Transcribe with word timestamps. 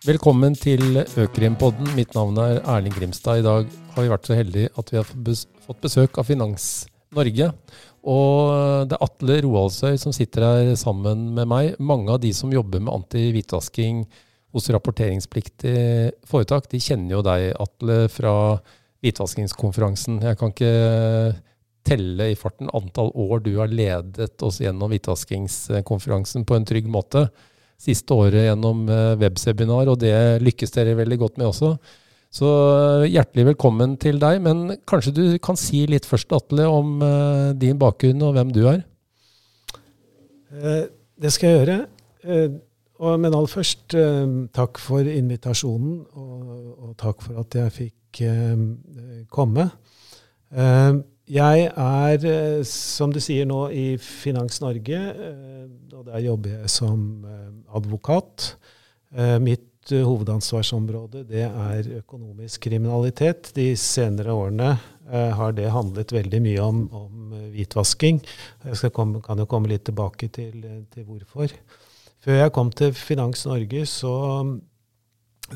Velkommen 0.00 0.54
til 0.56 0.96
Økrimpodden. 1.20 1.90
Mitt 1.92 2.14
navn 2.16 2.38
er 2.40 2.62
Erling 2.64 2.94
Grimstad. 2.96 3.42
I 3.42 3.44
dag 3.44 3.66
har 3.94 4.02
vi 4.02 4.08
vært 4.08 4.30
så 4.30 4.38
heldige 4.38 4.70
at 4.80 4.88
vi 4.90 4.96
har 4.96 5.04
fått 5.04 5.82
besøk 5.84 6.16
av 6.18 6.24
Finans 6.30 6.64
Norge. 7.12 7.50
Og 8.08 8.88
det 8.88 8.96
er 8.96 9.04
Atle 9.04 9.36
Roaldsøy 9.44 9.98
som 10.00 10.14
sitter 10.16 10.46
her 10.46 10.72
sammen 10.80 11.28
med 11.36 11.50
meg. 11.52 11.74
Mange 11.78 12.14
av 12.14 12.22
de 12.22 12.32
som 12.32 12.52
jobber 12.54 12.80
med 12.80 12.94
anti-hvitvasking 12.94 14.06
hos 14.56 14.70
rapporteringspliktig 14.72 15.76
foretak, 16.26 16.70
de 16.72 16.80
kjenner 16.82 17.18
jo 17.18 17.22
deg, 17.26 17.50
Atle, 17.60 18.00
fra 18.10 18.34
hvitvaskingskonferansen. 19.04 20.22
Jeg 20.24 20.40
kan 20.40 20.54
ikke 20.54 20.72
telle 21.90 22.30
i 22.30 22.38
farten 22.38 22.70
antall 22.76 23.10
år 23.18 23.42
du 23.44 23.56
har 23.58 23.70
ledet 23.70 24.42
oss 24.46 24.62
gjennom 24.62 24.92
hvitvaskingskonferansen 24.92 26.46
på 26.46 26.56
en 26.56 26.68
trygg 26.68 26.86
måte 26.90 27.26
siste 27.80 28.14
året 28.14 28.46
gjennom 28.48 28.84
eh, 28.92 29.16
webseminar, 29.20 29.88
og 29.88 30.00
det 30.02 30.14
lykkes 30.44 30.74
dere 30.74 30.98
veldig 30.98 31.18
godt 31.22 31.40
med 31.40 31.48
også. 31.50 31.74
Så 32.30 32.48
eh, 32.48 33.10
hjertelig 33.14 33.50
velkommen 33.52 33.96
til 34.00 34.20
deg. 34.22 34.40
Men 34.44 34.76
kanskje 34.88 35.14
du 35.16 35.24
kan 35.42 35.58
si 35.58 35.86
litt 35.90 36.08
først, 36.08 36.32
Atle, 36.36 36.68
om 36.68 36.98
eh, 37.04 37.46
din 37.60 37.80
bakgrunn 37.80 38.26
og 38.26 38.34
hvem 38.36 38.52
du 38.54 38.64
er? 38.70 38.82
Det 40.50 41.30
skal 41.30 41.52
jeg 41.52 41.60
gjøre. 41.60 41.78
Men 43.00 43.30
aller 43.30 43.48
først, 43.48 43.94
takk 44.52 44.80
for 44.82 45.06
invitasjonen, 45.06 46.00
og 46.10 46.90
takk 47.00 47.22
for 47.22 47.38
at 47.40 47.54
jeg 47.54 47.74
fikk 47.76 48.20
komme. 49.30 49.68
Jeg 51.30 51.68
er, 51.78 52.24
eh, 52.26 52.60
som 52.66 53.12
du 53.14 53.20
sier 53.22 53.46
nå, 53.46 53.68
i 53.70 53.94
Finans 54.02 54.58
Norge, 54.64 54.98
eh, 54.98 55.66
og 55.94 56.08
der 56.08 56.24
jobber 56.24 56.56
jeg 56.56 56.70
som 56.74 57.24
eh, 57.24 57.50
advokat. 57.76 58.54
Mitt 59.42 59.90
hovedansvarsområde 59.90 61.24
det 61.26 61.42
er 61.48 61.86
økonomisk 61.96 62.68
kriminalitet. 62.68 63.48
De 63.56 63.72
senere 63.74 64.30
årene 64.30 64.68
har 65.10 65.56
det 65.56 65.72
handlet 65.74 66.14
veldig 66.14 66.38
mye 66.44 66.60
om, 66.62 66.84
om 66.94 67.32
hvitvasking. 67.50 68.20
Jeg 68.68 68.92
komme, 68.94 69.18
kan 69.18 69.42
jo 69.42 69.48
komme 69.50 69.72
litt 69.72 69.82
tilbake 69.88 70.28
til, 70.30 70.62
til, 70.94 71.08
hvorfor. 71.08 71.50
Før 72.22 72.38
jeg 72.38 72.54
kom 72.54 72.70
til 72.70 72.94
Finans 72.94 73.42
Norge, 73.50 73.82
så, 73.90 74.14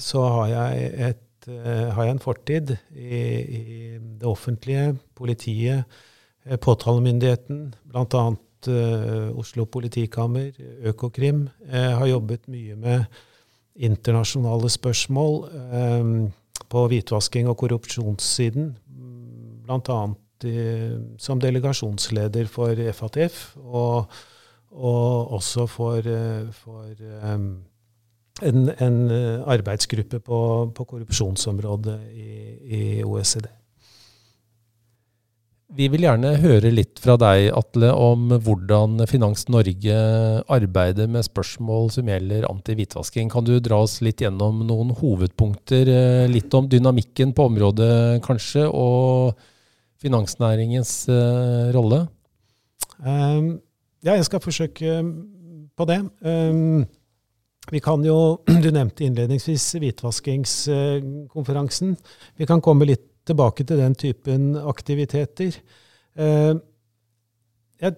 så 0.03 0.27
har 0.34 0.50
jeg 0.50 0.91
et 1.12 1.22
har 1.48 2.06
jeg 2.06 2.14
en 2.14 2.23
fortid 2.23 2.75
i, 2.97 3.20
i, 3.42 3.62
det 4.20 4.28
offentlige, 4.28 4.95
politiet, 5.17 5.84
uh, 6.47 6.56
påtalemyndigheten, 6.56 7.69
bl.a. 7.91 8.25
Uh, 8.64 9.28
Oslo 9.37 9.67
politikammer, 9.69 10.56
Økokrim. 10.89 11.48
Jeg 11.69 11.97
har 12.00 12.09
jobbet 12.09 12.48
mye 12.48 12.77
med 12.81 13.05
internasjonale 13.75 14.70
spørsmål 14.70 15.41
på 16.70 16.84
hvitvasking 16.89 17.48
og 17.50 17.59
korrupsjonssiden, 17.59 18.70
bl.a. 19.67 19.98
som 21.19 21.42
delegasjonsleder 21.42 22.48
for 22.48 22.78
FATF, 22.95 23.42
og, 23.59 24.15
og 24.70 25.34
også 25.41 25.67
for, 25.67 26.09
for 26.62 27.05
um, 27.34 27.48
en, 28.43 28.71
en 28.83 28.97
eh, 29.11 29.43
arbeidsgruppe 29.47 30.19
på, 30.25 30.39
på 30.75 30.87
korrupsjonsområdet 30.91 31.99
i, 32.11 32.31
i, 32.65 32.81
OECD. 33.07 33.47
Vi 35.75 35.89
vil 35.91 36.05
gjerne 36.07 36.37
høre 36.39 36.71
litt 36.71 37.01
fra 37.03 37.17
deg, 37.19 37.49
Atle, 37.57 37.89
om 37.99 38.29
hvordan 38.31 39.01
Finans 39.11 39.49
Norge 39.51 39.97
arbeider 40.53 41.09
med 41.11 41.27
spørsmål 41.27 41.89
som 41.95 42.11
gjelder 42.11 42.47
anti-hvitvasking. 42.47 43.31
Kan 43.33 43.47
du 43.47 43.57
dra 43.62 43.81
oss 43.83 43.97
litt 44.05 44.23
gjennom 44.23 44.62
noen 44.69 44.93
hovedpunkter? 44.99 45.91
Eh, 45.91 46.27
litt 46.31 46.55
om 46.55 46.69
dynamikken 46.71 47.35
på 47.35 47.49
området, 47.50 48.23
kanskje, 48.27 48.67
og 48.71 49.34
finansnæringens 50.05 51.06
uh, 51.09 51.71
rolle? 51.73 52.03
Um, 52.99 53.55
ja, 54.05 54.19
jeg 54.19 54.27
skal 54.28 54.43
forsøke 54.44 54.99
på 55.75 55.87
det. 55.89 56.03
Um, 56.21 56.84
vi 57.72 57.80
kan 57.80 58.04
jo, 58.04 58.44
Du 58.64 58.70
nevnte 58.72 59.04
innledningsvis 59.06 59.75
hvitvaskingskonferansen. 59.80 61.97
Vi 62.36 62.47
kan 62.48 62.60
komme 62.64 62.84
litt 62.88 63.10
tilbake 63.25 63.64
til 63.64 63.78
den 63.80 63.94
typen 63.97 64.56
aktiviteter. 64.60 65.52
Eh, 66.14 66.54
jeg 67.80 67.92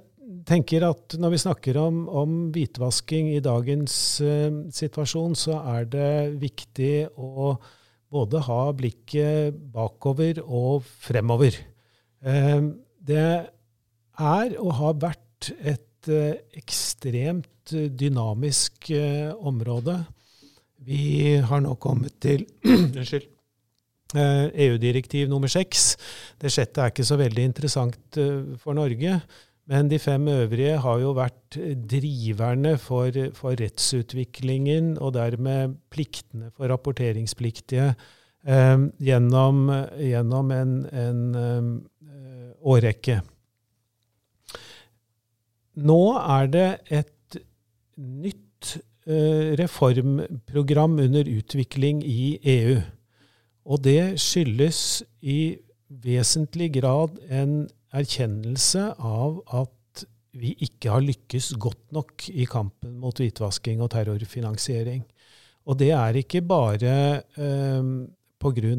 tenker 0.47 0.82
at 0.87 1.15
når 1.19 1.31
vi 1.34 1.38
snakker 1.43 1.77
om, 1.82 2.09
om 2.09 2.53
hvitvasking 2.54 3.34
i 3.34 3.41
dagens 3.44 4.21
eh, 4.22 4.53
situasjon, 4.75 5.34
så 5.38 5.53
er 5.75 5.84
det 5.91 6.38
viktig 6.43 7.09
å 7.19 7.59
både 8.12 8.41
ha 8.47 8.72
blikket 8.77 9.54
bakover 9.75 10.34
og 10.47 10.83
fremover. 11.03 11.53
Eh, 12.22 12.62
det 13.06 13.50
er 14.16 14.56
og 14.62 14.72
har 14.78 14.94
vært 15.03 15.50
et 15.60 15.86
ekstremt 16.09 17.50
Eh, 17.72 17.91
dynamisk 17.91 18.91
eh, 18.91 19.34
område. 19.34 20.05
Vi 20.87 21.37
har 21.43 21.61
nå 21.65 21.75
kommet 21.83 22.21
til 22.22 22.47
Unnskyld. 22.67 23.33
EU-direktiv 24.15 25.25
eh, 25.25 25.31
nummer 25.31 25.50
seks. 25.50 25.97
Det 26.39 26.53
sjette 26.55 26.84
er 26.84 26.95
ikke 26.95 27.06
så 27.06 27.19
veldig 27.19 27.49
interessant 27.50 28.19
for 28.62 28.78
Norge. 28.78 29.19
Men 29.66 29.89
de 29.91 29.99
fem 29.99 30.28
øvrige 30.31 30.77
har 30.78 31.00
jo 31.03 31.11
vært 31.16 31.56
driverne 31.91 32.77
for, 32.78 33.11
for 33.34 33.59
rettsutviklingen, 33.59 34.95
og 35.03 35.16
dermed 35.16 35.75
pliktene 35.91 36.53
for 36.55 36.71
rapporteringspliktige 36.71 37.89
eh, 38.47 38.77
gjennom, 39.03 39.65
gjennom, 39.99 40.55
en, 40.55 40.77
en 40.87 41.25
eh, 41.34 42.53
årrekke. 42.62 43.25
Nå 45.77 46.03
er 46.17 46.51
det 46.53 46.69
et 46.89 47.39
nytt 47.97 48.77
eh, 49.07 49.53
reformprogram 49.61 50.99
under 51.05 51.29
utvikling 51.29 52.03
i 52.05 52.37
EU. 52.57 52.79
Og 53.67 53.83
det 53.85 54.17
skyldes 54.23 55.03
i 55.21 55.57
vesentlig 55.89 56.71
grad 56.79 57.19
en 57.31 57.67
erkjennelse 57.97 58.93
av 58.97 59.41
at 59.55 59.73
vi 60.37 60.53
ikke 60.67 60.93
har 60.93 61.05
lykkes 61.05 61.55
godt 61.61 61.93
nok 61.97 62.29
i 62.29 62.45
kampen 62.49 62.99
mot 63.01 63.17
hvitvasking 63.17 63.81
og 63.85 63.93
terrorfinansiering. 63.95 65.05
Og 65.67 65.79
det 65.81 65.91
er 65.97 66.19
ikke 66.21 66.43
bare 66.47 67.23
um, 67.37 68.07
pga. 68.47 68.75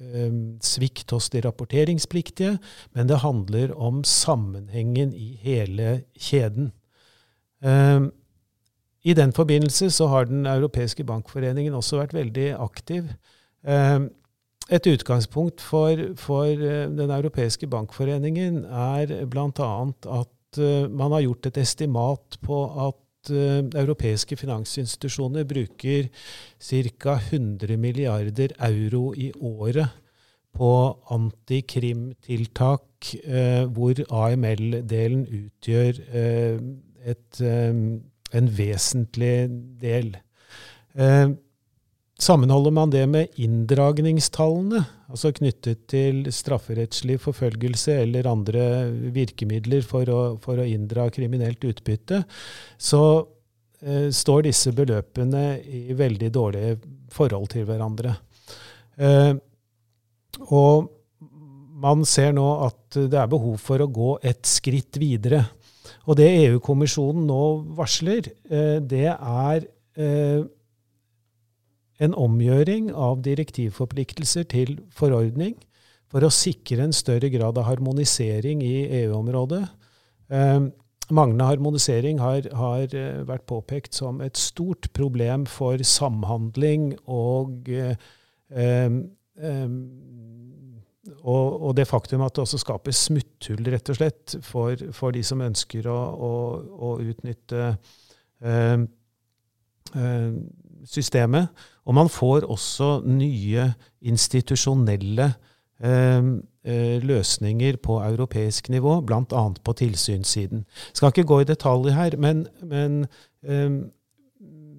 Um, 0.00 0.58
svikt 0.62 1.10
hos 1.14 1.30
de 1.32 1.40
rapporteringspliktige, 1.44 2.58
men 2.94 3.08
det 3.08 3.22
handler 3.24 3.72
om 3.74 4.02
sammenhengen 4.04 5.14
i 5.14 5.34
hele 5.42 6.02
kjeden. 6.18 6.72
Um, 7.64 8.12
I 9.02 9.14
den 9.14 9.32
forbindelse 9.32 9.90
så 9.90 10.06
har 10.06 10.24
Den 10.24 10.46
europeiske 10.46 11.04
bankforeningen 11.04 11.74
også 11.74 11.96
vært 11.96 12.14
veldig 12.14 12.54
aktiv. 12.58 13.04
Um, 13.62 14.10
et 14.70 14.86
utgangspunkt 14.86 15.60
for, 15.60 15.96
for 16.16 16.44
uh, 16.44 16.90
Den 16.90 17.10
europeiske 17.10 17.66
bankforeningen 17.66 18.64
er 18.64 19.26
bl.a. 19.26 19.72
at 20.20 20.58
uh, 20.58 20.90
man 20.90 21.12
har 21.12 21.20
gjort 21.20 21.46
et 21.46 21.56
estimat 21.56 22.38
på 22.42 22.64
at 22.88 22.94
uh, 23.30 23.62
europeiske 23.74 24.36
finansinstitusjoner 24.36 25.44
bruker 25.48 26.08
ca. 26.60 27.16
100 27.30 27.76
milliarder 27.76 28.54
euro 28.68 29.12
i 29.14 29.32
året 29.40 29.88
på 30.56 30.72
antikrimtiltak, 31.12 33.10
hvor 33.76 33.98
AML-delen 34.08 35.26
utgjør 35.28 35.98
et, 37.06 37.40
ehm, 37.44 38.00
en 38.32 38.48
vesentlig 38.58 39.50
del. 39.82 40.16
Ehm, 40.96 41.36
sammenholder 42.18 42.72
man 42.72 42.92
det 42.92 43.04
med 43.12 43.40
inndragningstallene, 43.42 44.82
altså 45.12 45.32
knyttet 45.36 45.84
til 45.92 46.24
strafferettslig 46.32 47.18
forfølgelse 47.22 47.98
eller 48.02 48.28
andre 48.30 48.64
virkemidler 49.14 49.84
for 49.86 50.08
å, 50.08 50.20
for 50.42 50.62
å 50.62 50.66
inndra 50.66 51.10
kriminelt 51.12 51.64
utbytte, 51.68 52.22
så 52.78 53.02
eh, 53.82 54.08
står 54.08 54.46
disse 54.48 54.72
beløpene 54.76 55.44
i 55.60 55.96
veldig 55.96 56.32
dårlige 56.32 56.78
forhold 57.12 57.52
til 57.52 57.68
hverandre. 57.68 58.16
Eh, 58.96 59.34
og 60.48 60.88
man 61.76 62.04
ser 62.08 62.32
nå 62.36 62.46
at 62.64 62.96
det 62.96 63.20
er 63.20 63.28
behov 63.28 63.60
for 63.60 63.82
å 63.84 63.92
gå 63.92 64.16
et 64.24 64.48
skritt 64.48 64.96
videre. 65.00 65.42
Og 66.08 66.16
det 66.18 66.30
EU-kommisjonen 66.46 67.26
nå 67.28 67.42
varsler, 67.76 68.30
eh, 68.48 68.78
det 68.80 69.10
er 69.12 69.66
eh, 70.00 70.44
en 72.02 72.16
omgjøring 72.16 72.90
av 72.92 73.22
direktivforpliktelser 73.24 74.48
til 74.52 74.76
forordning 74.94 75.54
for 76.12 76.24
å 76.26 76.32
sikre 76.32 76.84
en 76.84 76.94
større 76.94 77.30
grad 77.32 77.58
av 77.58 77.66
harmonisering 77.66 78.62
i 78.64 78.74
EU-området. 79.02 79.62
Eh, 80.30 80.68
manglende 81.10 81.48
harmonisering 81.48 82.20
har, 82.22 82.48
har, 82.58 82.90
vært 83.26 83.46
påpekt 83.46 83.94
som 83.94 84.20
et 84.24 84.38
stort 84.38 84.90
problem 84.96 85.46
for 85.50 85.82
samhandling 85.86 86.92
og 87.06 87.70
eh, 87.70 88.06
og, 91.22 91.62
og, 91.62 91.70
det 91.76 91.86
faktum 91.88 92.24
at 92.24 92.34
det 92.36 92.42
også 92.42 92.60
skaper 92.62 92.94
smutthull, 92.94 93.64
rett 93.72 93.90
og 93.92 93.98
slett, 93.98 94.36
for, 94.46 94.80
for 94.96 95.14
de 95.14 95.22
som 95.26 95.42
ønsker 95.44 95.86
å, 95.90 95.96
å, 95.96 96.32
å 96.88 96.92
utnytte 97.02 97.68
eh, 98.42 98.84
eh, 100.02 100.38
systemet. 100.86 101.66
Og 101.86 101.94
man 101.94 102.10
får 102.10 102.48
også 102.50 103.00
nye 103.06 103.70
institusjonelle 104.02 105.30
eh, 105.80 106.30
eh 106.66 107.02
løsninger 107.02 107.76
på 107.82 108.00
europeisk 108.02 108.68
nivå, 108.74 109.00
bl.a. 109.06 109.44
på 109.64 109.72
tilsynssiden. 109.72 110.64
Skal 110.92 111.14
ikke 111.14 111.28
gå 111.30 111.40
i 111.40 111.50
detalj 111.52 111.92
her, 111.94 112.16
men, 112.18 112.46
men 112.62 113.06
eh, 113.46 113.70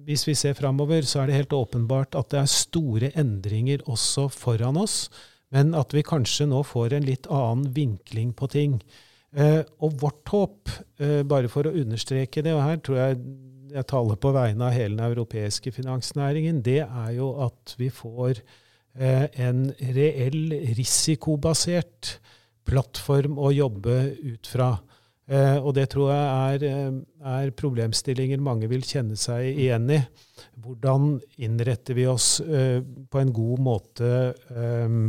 hvis 0.04 0.26
vi 0.28 0.34
ser 0.34 0.54
framover, 0.54 1.02
så 1.02 1.20
er 1.22 1.26
det 1.26 1.40
helt 1.40 1.52
åpenbart 1.52 2.14
at 2.14 2.30
det 2.30 2.40
er 2.40 2.52
store 2.52 3.10
endringer 3.16 3.84
også 3.86 4.28
foran 4.28 4.76
oss 4.76 5.08
men 5.54 5.74
at 5.78 5.94
vi 5.96 6.04
kanskje 6.06 6.48
nå 6.50 6.62
får 6.66 6.96
en 6.96 7.06
litt 7.08 7.28
annen 7.32 7.68
vinkling 7.76 8.34
på 8.36 8.48
ting. 8.52 8.78
Eh, 9.36 9.60
og 9.84 9.98
vårt 10.00 10.32
håp, 10.32 10.72
eh, 11.00 11.22
bare 11.28 11.50
for 11.52 11.68
å 11.68 11.74
understreke 11.74 12.42
det, 12.44 12.54
og 12.56 12.64
her 12.64 12.80
tror 12.84 13.00
jeg 13.00 13.20
jeg 13.72 13.88
taler 13.90 14.18
på 14.20 14.32
vegne 14.36 14.68
av 14.68 14.76
hele 14.76 14.96
den 14.96 15.04
europeiske 15.06 15.72
finansnæringen, 15.74 16.62
det 16.64 16.82
er 16.86 17.12
jo 17.16 17.30
at 17.46 17.74
vi 17.80 17.90
får 17.92 18.40
eh, 18.98 19.26
en 19.44 19.68
reell 19.94 20.54
risikobasert 20.78 22.18
plattform 22.68 23.38
å 23.40 23.52
jobbe 23.54 23.98
ut 24.34 24.50
fra. 24.50 24.72
Eh, 25.28 25.56
og 25.60 25.74
det 25.76 25.90
tror 25.92 26.12
jeg 26.12 26.26
er, 26.54 26.66
eh, 26.68 26.98
er, 27.34 27.54
problemstillinger 27.56 28.40
mange 28.40 28.68
vil 28.70 28.84
kjenne 28.86 29.16
seg 29.20 29.50
igjen 29.52 29.90
i. 29.92 30.00
Hvordan 30.64 31.18
innretter 31.44 31.96
vi 31.98 32.06
oss 32.08 32.38
eh, 32.40 32.80
på 32.80 33.20
en 33.20 33.32
god 33.36 33.64
måte 33.64 34.12
Eh, 34.48 35.00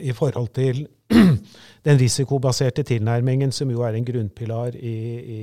i 0.00 0.12
forhold 0.12 0.50
til 0.52 0.82
den 1.86 1.98
risikobaserte 2.00 2.82
tilnærmingen, 2.84 3.52
som 3.52 3.70
jo 3.72 3.80
er 3.86 3.96
en 3.96 4.04
grunnpilar 4.04 4.76
i, 4.76 4.96
i, 5.36 5.40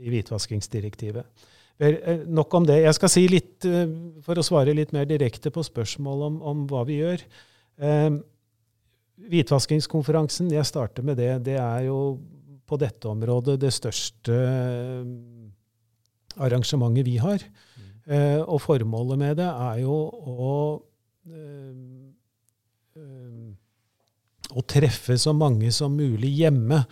i 0.00 0.12
hvitvaskingsdirektivet. 0.14 1.48
Eh, 1.80 2.26
nok 2.28 2.54
om 2.54 2.66
det. 2.68 2.82
Jeg 2.84 2.96
skal 2.96 3.12
si 3.12 3.22
litt, 3.28 3.64
eh, 3.64 3.86
for 4.24 4.36
å 4.36 4.44
svare 4.44 4.74
litt 4.76 4.92
mer 4.92 5.06
direkte 5.08 5.52
på 5.52 5.64
spørsmål 5.64 6.26
om, 6.26 6.42
om 6.42 6.66
hva 6.68 6.84
vi 6.88 7.00
gjør. 7.00 7.24
hvitvaskingskonferansen, 9.30 10.50
jeg 10.52 10.68
starter 10.68 11.04
med 11.04 11.16
det, 11.16 11.44
det 11.44 11.56
er 11.56 11.86
jo 11.86 12.18
på 12.68 12.76
dette 12.76 13.08
området 13.08 13.56
det 13.60 13.70
største 13.72 14.36
arrangementet 16.36 17.06
vi 17.06 17.16
har. 17.16 17.40
Og 18.44 18.60
formålet 18.60 19.18
med 19.18 19.36
det 19.40 19.48
er 19.48 19.80
jo 19.80 19.96
å 20.12 20.52
å 24.54 24.64
treffe 24.66 25.16
så 25.20 25.34
mange 25.36 25.72
som 25.74 25.96
mulig 25.96 26.32
hjemme 26.40 26.82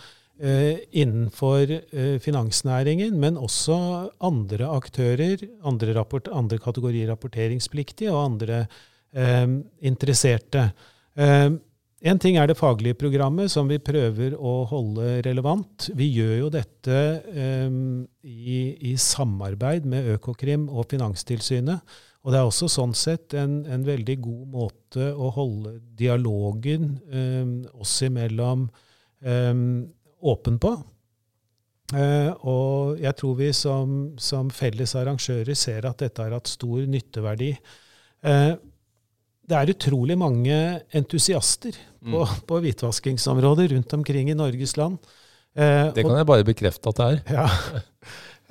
eh, 0.40 0.84
innenfor 0.90 1.72
eh, 1.74 2.16
finansnæringen, 2.22 3.16
men 3.18 3.40
også 3.40 3.78
andre 4.24 4.70
aktører, 4.72 5.46
andre, 5.66 5.94
rapport, 5.98 6.30
andre 6.32 6.60
kategorier 6.62 7.10
rapporteringspliktige 7.12 8.12
og 8.14 8.24
andre 8.24 8.60
eh, 9.14 9.46
interesserte. 9.90 10.70
En 11.98 12.20
ting 12.22 12.36
er 12.38 12.46
det 12.46 12.54
faglige 12.54 12.94
programmet, 12.94 13.50
som 13.50 13.66
vi 13.66 13.80
prøver 13.82 14.36
å 14.38 14.60
holde 14.70 15.16
relevant. 15.26 15.88
Vi 15.98 16.06
gjør 16.14 16.34
jo 16.44 16.50
dette 16.54 16.98
um, 17.66 18.04
i, 18.22 18.60
i 18.86 18.92
samarbeid 19.02 19.88
med 19.90 20.06
Økokrim 20.14 20.68
og 20.70 20.86
Finanstilsynet. 20.92 21.82
Og 22.26 22.34
det 22.34 22.40
er 22.40 22.48
også 22.48 22.68
sånn 22.70 22.94
sett 22.98 23.34
en, 23.38 23.62
en 23.70 23.84
veldig 23.86 24.18
god 24.24 24.46
måte 24.52 25.10
å 25.14 25.30
holde 25.36 25.78
dialogen 25.96 26.96
eh, 27.08 27.52
oss 27.78 27.94
imellom 28.04 28.66
eh, 29.22 29.54
åpen 30.28 30.58
på. 30.60 30.72
Eh, 31.96 32.32
og 32.44 32.98
jeg 33.00 33.16
tror 33.16 33.36
vi 33.38 33.52
som, 33.56 33.92
som, 34.20 34.50
felles 34.52 34.92
arrangører 34.98 35.56
ser 35.56 35.88
at 35.88 36.02
dette 36.02 36.24
har 36.24 36.34
hatt 36.36 36.50
stor 36.50 36.82
nytteverdi. 36.90 37.54
Uh, 38.18 38.58
det 39.48 39.54
er 39.56 39.70
utrolig 39.70 40.16
mange 40.18 40.54
entusiaster 40.98 41.76
mm. 42.02 42.10
på, 42.12 42.24
på 42.50 42.58
hvitvaskingsområdet 42.64 43.68
rundt 43.72 43.94
omkring 43.94 44.28
i 44.32 44.36
Norges 44.36 44.74
land. 44.76 44.98
Uh, 45.56 45.88
det 45.94 46.02
kan 46.02 46.12
og, 46.12 46.18
jeg 46.18 46.28
bare 46.28 46.48
bekrefte 46.50 46.92
at 46.92 46.98
det 46.98 47.08
er. 47.08 47.22
Ja. 47.38 47.46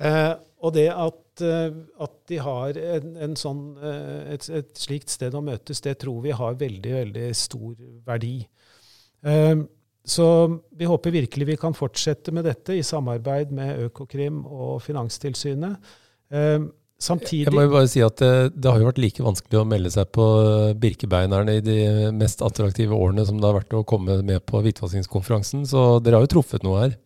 og 0.58 0.74
det 0.74 0.88
at 0.92 1.24
Eh, 1.40 1.72
at, 2.02 2.14
de 2.28 2.38
har 2.42 2.78
en, 2.98 3.16
en 3.24 3.34
sånn, 3.38 3.62
eh, 3.82 4.34
et, 4.34 4.46
et, 4.60 4.70
slikt 4.78 5.12
sted 5.12 5.34
å 5.34 5.42
møtes, 5.44 5.82
det 5.84 5.98
tror 6.02 6.22
vi 6.24 6.34
har 6.34 6.58
veldig, 6.58 6.94
veldig 7.00 7.28
stor 7.36 7.74
verdi. 8.06 8.36
Eh, 9.26 9.54
så 10.08 10.26
vi 10.78 10.88
håper 10.88 11.14
virkelig 11.14 11.48
vi 11.50 11.58
kan 11.60 11.76
fortsette 11.76 12.32
med 12.32 12.46
dette 12.48 12.78
i 12.78 12.84
samarbeid 12.86 13.52
med 13.52 13.88
Økokrim 13.88 14.40
og 14.46 14.78
Finanstilsynet. 14.80 15.90
Samtidig 16.98 17.44
Jeg 17.44 17.54
må 17.54 17.66
jo 17.66 17.74
bare 17.74 17.90
si 17.92 18.00
at 18.02 18.16
det, 18.18 18.30
det, 18.56 18.70
har 18.70 18.80
jo 18.80 18.88
vært 18.88 19.02
like 19.02 19.22
vanskelig 19.22 19.60
å 19.60 19.66
melde 19.68 19.92
seg 19.92 20.08
på 20.16 20.24
Birkebeinerne 20.80 21.58
i 21.58 21.62
de 21.64 21.76
mest 22.16 22.40
attraktive 22.44 22.96
årene 22.96 23.26
som 23.28 23.36
det 23.36 23.46
har 23.50 23.58
vært 23.60 23.76
å 23.76 23.84
komme 23.88 24.16
med 24.24 24.42
på 24.48 24.62
hvitvaskingskonferansen, 24.64 25.68
så 25.68 25.84
dere 26.00 26.18
har 26.18 26.24
jo 26.24 26.32
truffet 26.38 26.64
noe 26.66 26.86
her. 26.86 26.96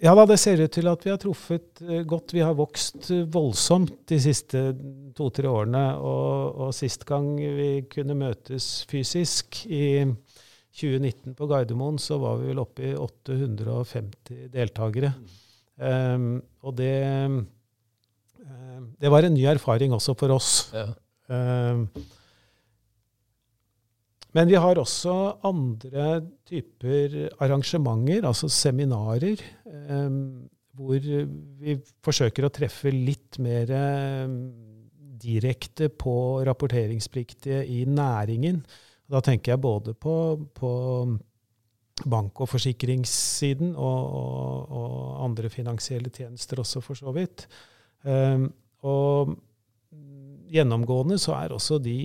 Ja 0.00 0.14
da, 0.16 0.24
det 0.24 0.38
ser 0.40 0.62
ut 0.64 0.72
til 0.72 0.88
at 0.88 1.02
vi 1.04 1.12
har 1.12 1.18
truffet 1.20 1.82
eh, 1.84 2.00
godt. 2.08 2.32
Vi 2.32 2.40
har 2.40 2.56
vokst 2.56 3.10
eh, 3.12 3.26
voldsomt 3.28 3.98
de 4.08 4.16
siste 4.22 4.62
to-tre 5.16 5.50
årene. 5.50 5.82
Og, 6.00 6.56
og, 6.56 6.70
sist 6.76 7.04
gang 7.08 7.34
vi 7.36 7.70
kunne 7.90 8.16
møtes 8.16 8.70
fysisk, 8.88 9.66
i 9.68 10.08
2019 10.80 11.34
på 11.36 11.48
Gardermoen, 11.50 11.98
så 12.00 12.16
var 12.22 12.38
vi 12.40 12.48
vel 12.52 12.62
oppe 12.62 12.86
i 12.92 12.94
850 12.96 14.48
deltakere. 14.54 15.12
Um, 15.80 16.38
og 16.64 16.76
det, 16.78 16.94
um, 17.26 17.42
det 19.00 19.10
var 19.12 19.26
en 19.26 19.34
ny 19.34 19.44
erfaring 19.50 19.92
også 19.96 20.14
for 20.16 20.32
oss. 20.36 20.52
Ja. 20.72 20.86
Um, 21.28 21.88
men 24.36 24.50
vi 24.50 24.58
har 24.62 24.78
også 24.78 25.14
andre 25.46 26.20
typer 26.46 27.30
arrangementer, 27.42 28.26
altså 28.26 28.50
seminarer, 28.52 29.42
eh, 29.66 30.18
hvor 30.80 31.00
vi 31.60 31.76
forsøker 32.04 32.46
å 32.46 32.52
treffe 32.54 32.92
litt 32.94 33.40
mer 33.42 33.72
eh, 33.74 34.36
direkte 35.20 35.90
på 35.90 36.14
rapporteringspliktige 36.46 37.64
i 37.68 37.82
næringen. 37.88 38.62
Da 39.10 39.20
tenker 39.24 39.54
jeg 39.54 39.64
både 39.64 39.94
på, 39.98 40.14
på 40.54 40.70
bank- 42.06 42.40
og 42.40 42.48
forsikringssiden 42.48 43.74
og, 43.74 44.00
og, 44.20 44.70
og, 44.70 44.96
andre 45.26 45.50
finansielle 45.52 46.12
tjenester 46.14 46.62
også, 46.62 46.80
for 46.84 46.98
så 46.98 47.12
vidt. 47.12 47.46
Um, 48.06 48.46
og 48.86 49.34
gjennomgående 50.50 51.18
så 51.20 51.34
er 51.36 51.52
også 51.54 51.78
de 51.82 51.98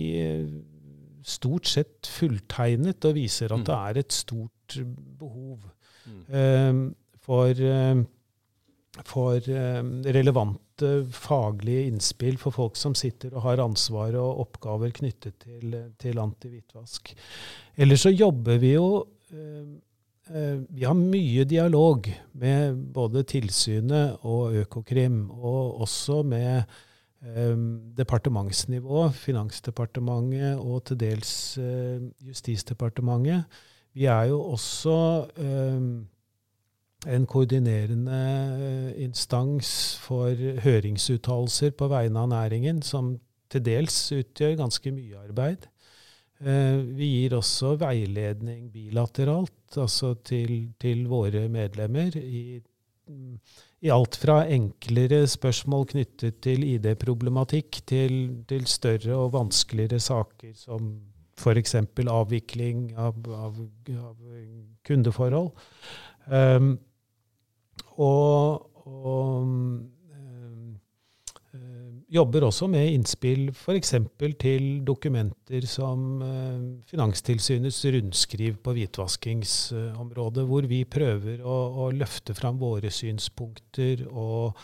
stort 1.26 1.70
sett 1.70 2.10
fulltegnet 2.10 3.08
og 3.08 3.16
viser 3.16 3.52
at 3.52 3.62
mm. 3.62 3.66
det 3.66 3.78
er 3.78 4.02
et 4.02 4.14
stort 4.14 4.76
behov 5.20 5.64
mm. 6.06 6.20
um, 6.30 6.84
for, 7.26 7.62
um, 7.66 8.04
for 9.06 9.50
relevante 10.16 10.92
faglige 11.16 11.88
innspill 11.90 12.38
for 12.38 12.54
folk 12.54 12.78
som 12.78 12.94
sitter 12.98 13.34
og 13.34 13.46
har 13.48 13.64
ansvar 13.64 14.14
og 14.20 14.44
oppgaver 14.46 14.94
knyttet 14.94 15.40
til, 15.42 15.74
til 15.98 16.22
antihvitvask. 16.22 17.14
Ellers 17.76 18.06
så 18.06 18.12
jobber 18.14 18.60
vi 18.62 18.76
jo 18.76 18.88
vi 20.26 20.82
har 20.82 20.96
mye 20.98 21.44
dialog 21.46 22.08
med 22.40 22.78
både 22.94 23.22
tilsynet 23.30 24.24
og 24.26 24.56
Økokrim, 24.58 25.28
og 25.30 25.82
også 25.86 26.24
med 26.26 26.64
departementsnivå, 27.96 29.08
Finansdepartementet 29.16 30.58
og 30.60 30.84
til 30.84 30.98
dels 31.00 31.30
eh, 31.58 32.02
Justisdepartementet. 32.28 33.44
Vi 33.96 34.04
er 34.04 34.28
jo 34.28 34.42
også 34.52 34.96
ehm, 35.40 36.06
en 37.06 37.26
koordinerende 37.26 38.18
eh, 38.66 39.04
instans 39.04 39.96
for 40.02 40.34
høringsuttalelser 40.62 41.72
på 41.78 41.88
vegne 41.88 42.20
av 42.20 42.28
næringen, 42.28 42.82
som 42.82 43.14
til 43.50 43.64
dels 43.64 43.96
utgjør 44.12 44.58
ganske 44.60 44.92
mye 44.92 45.24
arbeid. 45.24 45.66
Eh, 46.44 46.80
vi 46.98 47.10
gir 47.14 47.38
også 47.38 47.76
veiledning 47.80 48.68
bilateralt, 48.72 49.78
altså 49.80 50.14
til, 50.20 50.74
til 50.80 51.06
våre 51.08 51.48
medlemmer 51.48 52.16
i 52.20 52.60
i 53.06 53.90
alt 53.92 54.16
fra 54.18 54.40
enklere 54.50 55.22
spørsmål 55.30 55.86
knyttet 55.92 56.40
til 56.44 56.64
ID-problematikk, 56.66 57.82
til, 57.86 58.16
til, 58.48 58.66
større 58.66 59.14
og 59.14 59.34
vanskeligere 59.36 60.00
saker 60.02 60.54
som 60.58 60.94
f.eks. 61.36 61.74
avvikling 62.08 62.88
av, 62.96 63.18
av, 63.28 63.58
av 64.00 64.16
kundeforhold. 64.88 65.52
Um, 66.26 66.72
og, 68.00 68.66
og 68.86 69.52
jobber 72.12 72.46
også 72.46 72.68
med 72.70 72.92
innspill 72.92 73.48
f.eks. 73.50 73.94
til 74.38 74.66
dokumenter 74.86 75.66
som 75.66 76.22
Finanstilsynets 76.86 77.80
rundskriv 77.96 78.60
på 78.62 78.76
hvitvaskingsområdet, 78.76 80.44
hvor 80.46 80.68
vi 80.70 80.84
prøver 80.84 81.42
å, 81.42 81.56
å 81.86 81.90
løfte 81.90 82.36
fram 82.38 82.60
våre 82.62 82.92
synspunkter 82.94 84.06
og, 84.06 84.58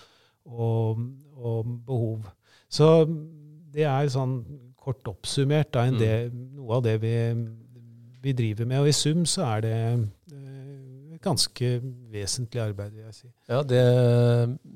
og, 0.46 1.02
og, 1.36 1.72
behov. 1.86 2.30
Så 2.70 2.92
det 3.72 3.88
er 3.88 4.12
sånn 4.12 4.38
kort 4.82 5.06
oppsummert 5.10 5.72
da, 5.74 5.86
mm. 5.88 5.98
det, 6.00 6.14
noe 6.56 6.78
av 6.78 6.86
det 6.86 6.96
vi, 7.02 7.14
vi, 8.22 8.34
driver 8.34 8.68
med. 8.68 8.82
Og 8.82 8.90
i 8.90 8.96
sum 8.96 9.26
så 9.28 9.46
er 9.54 9.64
det 9.66 9.76
eh, 9.76 10.06
ganske 11.22 11.70
vesentlig 12.12 12.60
arbeid, 12.62 12.92
vil 12.94 13.06
jeg 13.06 13.16
si. 13.16 13.30
Ja, 13.50 13.62
det, 13.66 13.84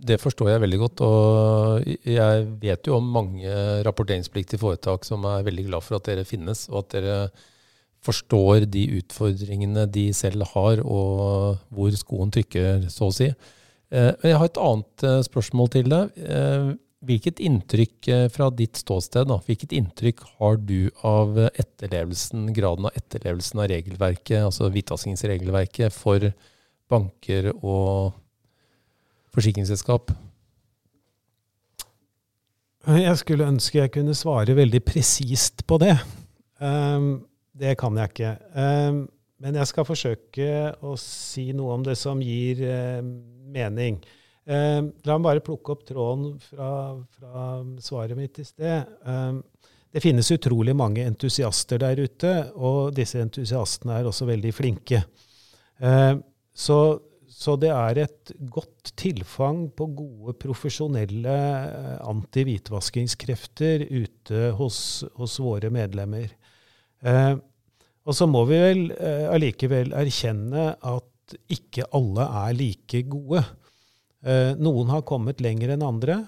det, 0.08 0.20
forstår 0.22 0.52
jeg 0.52 0.62
veldig 0.62 0.78
godt. 0.84 1.02
Og 1.06 1.90
jeg 2.06 2.46
vet 2.62 2.88
jo 2.88 3.00
om 3.00 3.12
mange 3.18 3.58
rapporteringspliktige 3.86 4.62
foretak 4.62 5.06
som 5.08 5.26
er 5.28 5.44
veldig 5.46 5.66
glad 5.68 5.86
for 5.86 5.98
at 5.98 6.08
dere 6.08 6.26
finnes, 6.28 6.66
og 6.72 6.84
at 6.84 6.96
dere 6.96 7.18
forstår 8.06 8.68
de 8.70 8.84
utfordringene 9.00 9.86
de 9.90 10.08
selv 10.14 10.46
har, 10.52 10.82
og 10.84 11.62
hvor 11.74 11.98
skoen 11.98 12.30
trykker, 12.34 12.86
så 12.92 13.10
å 13.10 13.14
si. 13.14 13.30
Men 13.90 14.30
jeg 14.30 14.38
har 14.38 14.48
et 14.50 14.58
annet 14.58 15.04
eh, 15.06 15.20
spørsmål 15.26 15.68
til 15.70 15.90
deg. 15.92 16.22
Hvilket 17.06 17.40
inntrykk 17.44 18.08
eh, 18.10 18.26
fra 18.32 18.48
ditt 18.50 18.80
ståsted, 18.80 19.28
da, 19.30 19.38
hvilket 19.46 19.74
inntrykk 19.76 20.24
har 20.40 20.58
du 20.58 20.90
av 21.06 21.38
etterlevelsen, 21.48 22.48
graden 22.56 22.88
av 22.88 22.98
etterlevelsen 22.98 23.62
av 23.62 23.70
regelverket, 23.70 24.40
altså 24.42 24.70
hvitvaskingsregelverket, 24.74 25.94
for 25.94 26.30
banker 26.90 27.52
og 27.56 28.16
forsikringsselskap? 29.34 30.14
Jeg 32.86 33.18
skulle 33.18 33.48
ønske 33.50 33.80
jeg 33.80 33.90
kunne 33.96 34.14
svare 34.14 34.54
veldig 34.54 34.80
presist 34.86 35.64
på 35.66 35.78
det. 35.82 35.96
Um, 36.62 37.26
det 37.56 37.74
kan 37.80 37.96
jeg 37.98 38.12
ikke. 38.12 38.34
Um, 38.54 39.00
men 39.42 39.58
jeg 39.58 39.68
skal 39.68 39.88
forsøke 39.88 40.50
å 40.80 40.94
si 41.00 41.50
noe 41.56 41.74
om 41.74 41.82
det 41.84 41.96
som 41.98 42.22
gir 42.22 42.62
um, 42.62 43.10
mening. 43.52 43.98
Eh, 44.46 44.80
la 45.08 45.16
meg 45.18 45.26
bare 45.26 45.42
plukke 45.42 45.74
opp 45.74 45.82
tråden 45.88 46.36
fra, 46.38 46.70
fra 47.18 47.46
svaret 47.82 48.18
mitt 48.18 48.38
i 48.38 48.46
sted. 48.46 48.86
Eh, 49.06 49.66
det 49.96 50.02
finnes 50.04 50.28
utrolig 50.30 50.74
mange 50.76 51.02
entusiaster 51.08 51.80
der 51.82 51.98
ute, 52.04 52.32
og 52.54 52.94
disse 52.94 53.18
entusiastene 53.22 53.96
er 53.96 54.06
også 54.06 54.28
veldig 54.28 54.52
flinke. 54.54 55.00
Eh, 55.82 56.14
så, 56.56 56.78
så, 57.26 57.56
det 57.58 57.72
er 57.72 58.02
et 58.04 58.32
godt 58.52 58.92
tilfang 59.00 59.66
på 59.76 59.88
gode, 59.98 60.36
profesjonelle 60.42 61.34
eh, 61.34 61.98
anti-hvitvaskingskrefter 62.06 63.86
ute 63.88 64.50
hos, 64.60 64.78
hos, 65.18 65.40
våre 65.42 65.72
medlemmer. 65.74 66.30
Eh, 67.02 67.34
og 68.06 68.14
så 68.14 68.28
må 68.30 68.44
vi 68.46 68.62
vel 68.62 68.88
eh, 68.94 69.26
allikevel 69.32 69.96
erkjenne 69.96 70.74
at 70.76 71.38
ikke 71.50 71.88
alle 71.96 72.28
er 72.44 72.52
like 72.60 73.02
gode. 73.10 73.42
Eh, 74.26 74.52
noen 74.58 74.90
har 74.90 75.04
kommet 75.06 75.42
lenger 75.44 75.74
enn 75.74 75.84
andre. 75.86 76.18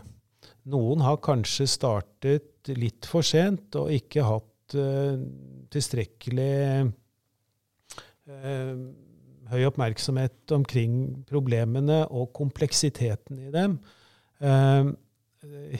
Noen 0.70 1.02
har 1.02 1.18
kanskje 1.24 1.66
startet 1.70 2.70
litt 2.76 3.08
for 3.08 3.26
sent 3.26 3.74
og 3.80 3.90
ikke 3.94 4.26
hatt 4.26 4.74
uh, 4.76 5.16
tilstrekkelig 5.72 6.56
uh, 8.28 8.82
høy 9.48 9.62
oppmerksomhet 9.64 10.52
omkring 10.52 10.98
problemene 11.30 12.02
og 12.12 12.28
kompleksiteten 12.36 13.38
i 13.46 13.52
dem, 13.54 13.78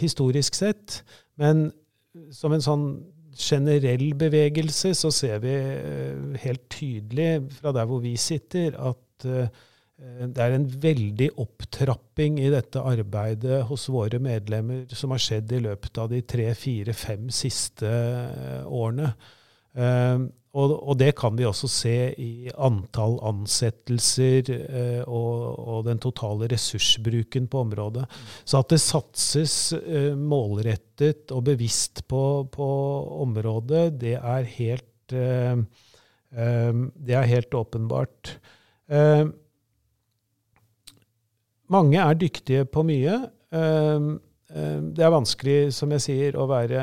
historisk 0.01 0.57
sett. 0.57 1.03
Men 1.37 1.67
som 2.33 2.55
en 2.57 2.65
sånn 2.65 2.87
generell 3.37 4.15
bevegelse 4.17 4.95
så 4.97 5.13
ser 5.13 5.43
vi 5.45 5.53
helt 6.41 6.65
tydelig 6.73 7.29
fra 7.59 7.75
der 7.77 7.85
hvor 7.91 8.01
vi 8.01 8.15
sitter, 8.17 8.73
at 8.81 9.09
Eh, 9.27 9.49
det 9.99 10.39
er 10.39 10.53
en 10.55 10.69
veldig 10.79 11.33
opptrapping 11.43 12.37
i 12.39 12.53
dette 12.53 12.79
arbeidet 12.87 13.65
hos 13.67 13.89
våre 13.91 14.21
medlemmer 14.23 14.85
som 14.95 15.11
har 15.11 15.19
skjedd 15.23 15.51
i 15.57 15.59
løpet 15.65 15.99
av 15.99 16.13
de 16.13 16.21
tre, 16.23 16.53
fire, 16.55 16.95
fem 16.95 17.25
siste 17.35 17.89
eh, 17.91 18.63
årene. 18.63 19.09
Eh, 19.75 20.19
og, 20.59 20.95
det 20.99 21.13
kan 21.19 21.37
vi 21.39 21.45
også 21.47 21.69
se 21.71 22.15
i 22.19 22.51
antall 22.67 23.19
ansettelser 23.29 24.49
og, 25.07 25.85
den 25.87 26.01
totale 26.03 26.49
ressursbruken 26.51 27.47
på 27.53 27.61
området. 27.63 28.07
Så 28.49 28.65
at 28.65 28.73
det 28.73 28.81
satses 28.83 29.55
målrettet 30.19 31.31
og 31.37 31.45
bevisst 31.51 32.03
på 32.11 32.23
området, 33.29 33.85
det 34.01 34.17
er 34.19 34.51
helt, 34.57 35.15
det 35.15 37.21
er 37.21 37.31
helt 37.37 37.61
åpenbart. 37.61 38.35
Mange 41.69 42.01
er 42.01 42.17
dyktige 42.17 42.65
på 42.65 42.83
mye. 42.89 43.19
Ehm, 43.53 44.11
ehm, 44.55 44.91
det 44.97 45.05
er 45.05 45.13
vanskelig, 45.13 45.59
som 45.77 45.93
jeg 45.93 46.05
sier, 46.05 46.39
å 46.41 46.49
være 46.49 46.83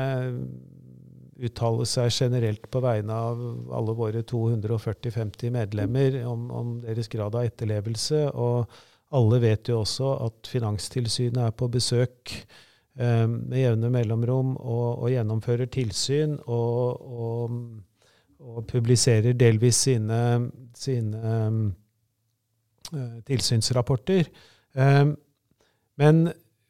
uttale 1.36 1.84
seg 1.88 2.12
generelt 2.14 2.68
på 2.72 2.80
vegne 2.80 3.12
av 3.12 3.40
alle 3.76 3.94
våre 3.96 4.22
240-50 4.24 5.52
medlemmer 5.52 6.20
om, 6.28 6.46
om, 6.50 6.76
deres 6.84 7.10
grad 7.12 7.36
av 7.36 7.48
etterlevelse. 7.48 8.22
Og 8.32 8.70
alle 9.16 9.40
vet 9.42 9.68
jo 9.70 9.82
også 9.82 10.14
at 10.26 10.50
Finanstilsynet 10.50 11.42
er 11.48 11.56
på 11.56 11.68
besøk 11.72 12.32
eh, 12.32 13.26
med 13.26 13.58
jevne 13.60 13.92
mellomrom 13.92 14.56
og, 14.56 14.88
og, 15.02 15.10
gjennomfører 15.12 15.70
tilsyn 15.72 16.38
og, 16.46 17.04
og, 17.26 17.60
og 18.40 18.66
publiserer 18.70 19.36
delvis 19.36 19.84
sine, 19.88 20.20
sine 20.78 21.36
eh, 22.94 23.16
tilsynsrapporter. 23.28 24.30
Ehm, 24.76 25.14
men 25.96 26.26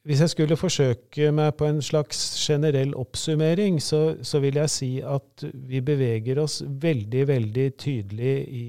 hvis 0.07 0.21
jeg 0.23 0.31
skulle 0.31 0.55
forsøke 0.59 1.31
meg 1.35 1.57
på 1.59 1.67
en 1.67 1.81
slags 1.83 2.19
generell 2.39 2.93
oppsummering, 2.95 3.81
så, 3.83 4.15
så, 4.23 4.39
vil 4.39 4.55
jeg 4.61 4.71
si 4.71 4.91
at 5.03 5.43
vi 5.67 5.81
beveger 5.83 6.39
oss 6.39 6.61
veldig, 6.63 7.25
veldig 7.27 7.67
tydelig 7.75 8.35
i 8.47 8.65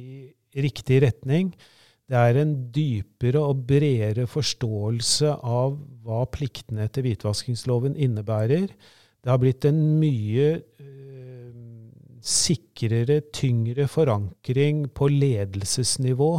riktig 0.58 1.02
retning. 1.06 1.52
Det 2.08 2.18
er 2.18 2.40
en 2.40 2.54
dypere 2.74 3.38
og 3.44 3.62
bredere 3.68 4.26
forståelse 4.26 5.36
av 5.44 5.76
hva 6.02 6.24
pliktene 6.32 6.88
etter 6.88 7.06
hvitvaskingsloven 7.06 7.94
innebærer. 7.94 8.66
Det 9.22 9.30
har 9.30 9.38
blitt 9.38 9.68
en 9.68 9.78
mye 10.00 10.48
øh, 10.58 11.52
sikrere, 12.18 13.20
tyngre 13.30 13.86
forankring 13.92 14.88
på 14.90 15.10
ledelsesnivå 15.12 16.32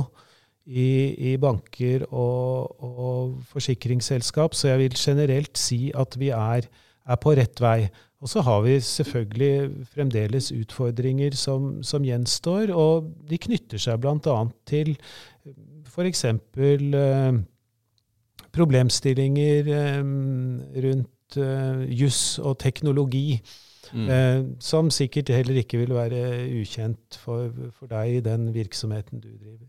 i, 0.69 0.89
i 1.31 1.37
banker 1.41 2.05
og, 2.09 2.75
og, 2.85 3.39
forsikringsselskap, 3.49 4.53
så 4.53 4.73
jeg 4.73 4.83
vil 4.83 4.97
generelt 4.99 5.57
si 5.57 5.89
at 5.97 6.17
vi 6.19 6.29
er, 6.35 6.67
er 7.09 7.19
på 7.21 7.33
rett 7.37 7.61
vei. 7.61 7.89
Og 8.19 8.29
så 8.29 8.43
har 8.43 8.61
vi 8.65 8.75
selvfølgelig 8.83 9.85
fremdeles 9.93 10.51
utfordringer 10.51 11.37
som, 11.39 11.79
som 11.83 12.05
gjenstår, 12.05 12.73
og 12.75 13.07
de 13.29 13.39
knytter 13.39 13.81
seg 13.81 14.01
bl.a. 14.03 14.35
til 14.67 14.93
f.eks. 15.87 16.25
Eh, 16.27 17.39
problemstillinger 18.53 19.71
eh, 19.77 20.03
rundt 20.85 21.39
eh, 21.39 21.81
juss 22.01 22.37
og 22.43 22.59
teknologi. 22.61 23.39
Mm. 23.89 24.09
Eh, 24.13 24.43
som 24.61 24.91
sikkert 24.93 25.31
heller 25.33 25.63
ikke 25.63 25.79
vil 25.81 25.95
være 25.95 26.21
ukjent 26.59 27.17
for, 27.17 27.49
for 27.73 27.89
deg 27.89 28.19
i 28.19 28.25
den 28.25 28.51
virksomheten 28.53 29.23
du 29.23 29.31
driver. 29.31 29.65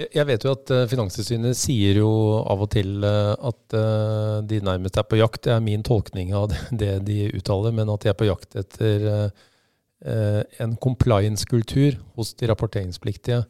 Jeg 0.00 0.24
vet 0.28 0.44
jo 0.46 0.54
at 0.54 0.70
eh, 0.72 0.86
Finanstilsynet 0.88 1.58
sier 1.58 2.00
jo 2.00 2.10
av 2.40 2.62
og 2.64 2.70
til 2.72 3.04
eh, 3.04 3.32
at 3.50 3.76
eh, 3.76 4.36
de 4.48 4.60
nærmest 4.64 4.96
er 5.00 5.06
på 5.08 5.18
jakt. 5.20 5.42
Det 5.44 5.52
er 5.52 5.64
min 5.64 5.84
tolkning 5.86 6.32
av 6.36 6.54
det 6.70 6.94
de 7.08 7.26
uttaler, 7.36 7.74
men 7.76 7.90
at 7.92 8.04
de 8.04 8.12
er 8.12 8.18
på 8.18 8.28
jakt 8.30 8.58
etter 8.60 9.30
en 10.00 10.78
compliance-kultur 10.80 11.98
hos 12.16 12.30
de 12.40 12.46
rapporteringspliktige. 12.48 13.42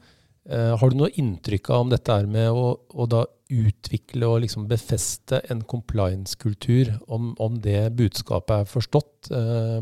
Har 0.51 0.91
du 0.91 0.97
noe 0.99 1.13
inntrykk 1.15 1.69
av 1.71 1.85
om 1.85 1.93
dette 1.93 2.11
er 2.11 2.27
med 2.27 2.49
å, 2.51 2.73
å 2.91 3.07
da 3.07 3.21
utvikle 3.55 4.27
og 4.27 4.41
liksom 4.43 4.65
befeste 4.67 5.39
en 5.55 5.61
compliance-kultur, 5.71 6.91
om, 7.07 7.31
om, 7.39 7.61
det 7.63 7.93
budskapet 7.95 8.65
er 8.65 8.73
forstått 8.73 9.31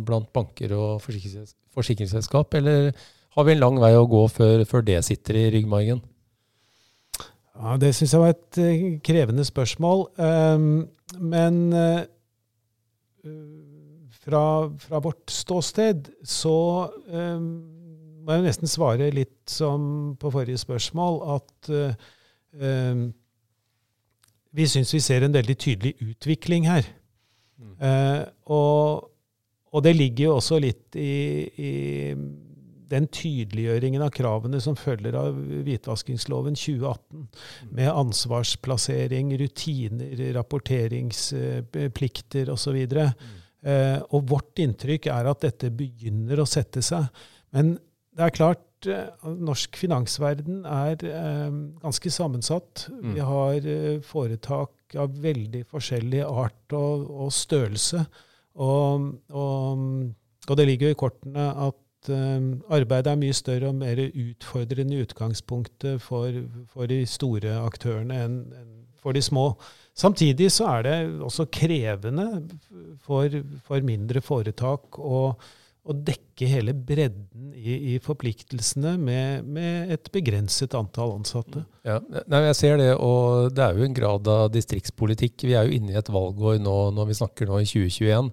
blant 0.05 0.29
banker 0.37 0.77
og 0.77 1.01
forsikringsselskap, 1.09 2.61
eller 2.61 2.93
har 2.93 3.49
vi 3.49 3.57
en 3.57 3.65
lang 3.65 3.81
vei 3.81 3.95
å 3.97 4.05
gå 4.05 4.27
før, 4.29 4.69
før 4.69 4.85
det 4.85 5.01
sitter 5.09 5.41
i 5.41 5.49
ryggmargen? 5.57 6.05
Ja, 7.59 7.77
Det 7.77 7.95
syns 7.95 8.15
jeg 8.15 8.23
var 8.23 8.35
et 8.35 8.61
uh, 8.63 8.85
krevende 9.05 9.45
spørsmål. 9.45 10.07
Um, 10.19 10.89
men 11.19 11.73
uh, 11.73 12.05
fra, 14.23 14.45
fra, 14.79 15.01
vårt 15.03 15.31
ståsted 15.33 16.13
så 16.23 16.59
um, 17.11 17.49
må 18.23 18.37
jeg 18.37 18.47
nesten 18.47 18.71
svare 18.71 19.11
litt 19.11 19.51
som 19.51 20.15
på 20.21 20.31
forrige 20.31 20.61
spørsmål, 20.61 21.23
at 21.39 21.71
um, 22.61 23.09
vi 24.59 24.67
syns 24.69 24.95
vi 24.95 25.01
ser 25.03 25.25
en 25.25 25.35
veldig 25.35 25.57
tydelig 25.61 25.95
utvikling 26.03 26.69
her. 26.69 26.87
Mm. 27.59 27.75
Eh, 27.83 28.25
og, 28.55 29.11
og, 29.73 29.85
det 29.85 29.95
ligger 29.97 30.25
jo 30.25 30.35
også 30.39 30.61
litt 30.63 30.97
i, 30.97 31.13
i, 31.59 31.73
den 32.89 33.07
tydeliggjøringen 33.13 34.03
av 34.05 34.11
kravene 34.17 34.61
som 34.65 34.77
følger 34.79 35.15
av 35.19 35.33
hvitvaskingsloven 35.67 36.55
2018, 36.59 37.03
mm. 37.11 37.27
med 37.79 37.89
ansvarsplassering, 37.93 39.27
rutiner, 39.41 40.17
rapporteringsplikter 40.39 42.45
osv. 42.55 42.77
Mm. 42.79 42.99
Eh, 43.69 43.99
og 44.13 44.21
vårt 44.31 44.55
inntrykk 44.63 45.03
er 45.13 45.25
at 45.33 45.41
dette 45.45 45.67
begynner 45.75 46.37
å 46.41 46.47
sette 46.49 46.81
seg. 46.85 47.05
Men 47.57 47.65
det 48.17 48.23
er 48.27 48.35
klart, 48.35 48.63
Eh, 48.87 49.31
norsk 49.35 49.75
finansverden 49.81 50.63
er 50.63 51.03
eh, 51.09 51.55
ganske 51.83 52.13
sammensatt. 52.15 52.87
Mm. 52.93 53.15
Vi 53.17 53.25
har 53.27 53.67
eh, 53.67 53.99
foretak 54.07 54.95
av 54.99 55.17
veldig 55.23 55.65
forskjellig 55.69 56.23
art 56.23 56.77
og, 56.79 57.09
og 57.11 57.33
størrelse. 57.35 58.05
Og, 58.59 59.11
og, 59.35 59.83
og, 60.47 60.55
det 60.59 60.67
ligger 60.67 60.89
jo 60.89 60.95
i 60.95 60.99
kortene 60.99 61.51
at 61.67 61.77
arbeidet 62.07 63.11
er 63.13 63.21
mye 63.21 63.37
større 63.37 63.73
og 63.73 63.79
mer 63.81 64.01
utfordrende 64.07 64.97
i 64.97 65.03
utgangspunktet 65.03 66.03
for, 66.03 66.31
for 66.71 66.87
de 66.87 67.03
store 67.07 67.59
aktørene 67.65 68.25
enn 68.25 68.43
en 68.55 68.75
for 68.99 69.15
de 69.15 69.23
små. 69.23 69.53
Samtidig 69.95 70.51
så 70.51 70.67
er 70.73 70.83
det 70.83 70.97
også 71.23 71.47
krevende 71.55 72.27
for, 73.07 73.31
for 73.67 73.87
mindre 73.87 74.23
foretak 74.25 74.99
å 74.99 75.39
å 75.89 75.95
dekke 75.97 76.49
hele 76.51 76.75
bredden 76.77 77.55
i, 77.57 77.95
i 77.95 78.01
forpliktelsene 78.05 78.93
med, 79.01 79.47
med, 79.49 79.93
et 79.95 80.11
begrenset 80.13 80.75
antall 80.77 81.15
ansatte. 81.17 81.63
Ja, 81.87 81.97
nei, 82.29 82.43
Jeg 82.51 82.59
ser 82.59 82.77
det, 82.81 82.91
og 83.01 83.55
det 83.57 83.65
er 83.65 83.79
jo 83.79 83.87
en 83.87 83.97
grad 83.97 84.29
av 84.29 84.51
distriktspolitikk. 84.53 85.47
Vi 85.49 85.57
er 85.57 85.65
jo 85.65 85.79
inne 85.79 85.95
i 85.95 85.99
et 86.01 86.13
valgår 86.13 86.61
nå 86.61 86.77
når 86.97 87.09
vi 87.09 87.19
snakker 87.23 87.49
nå 87.49 87.63
i 87.63 87.71
2021. 87.71 88.29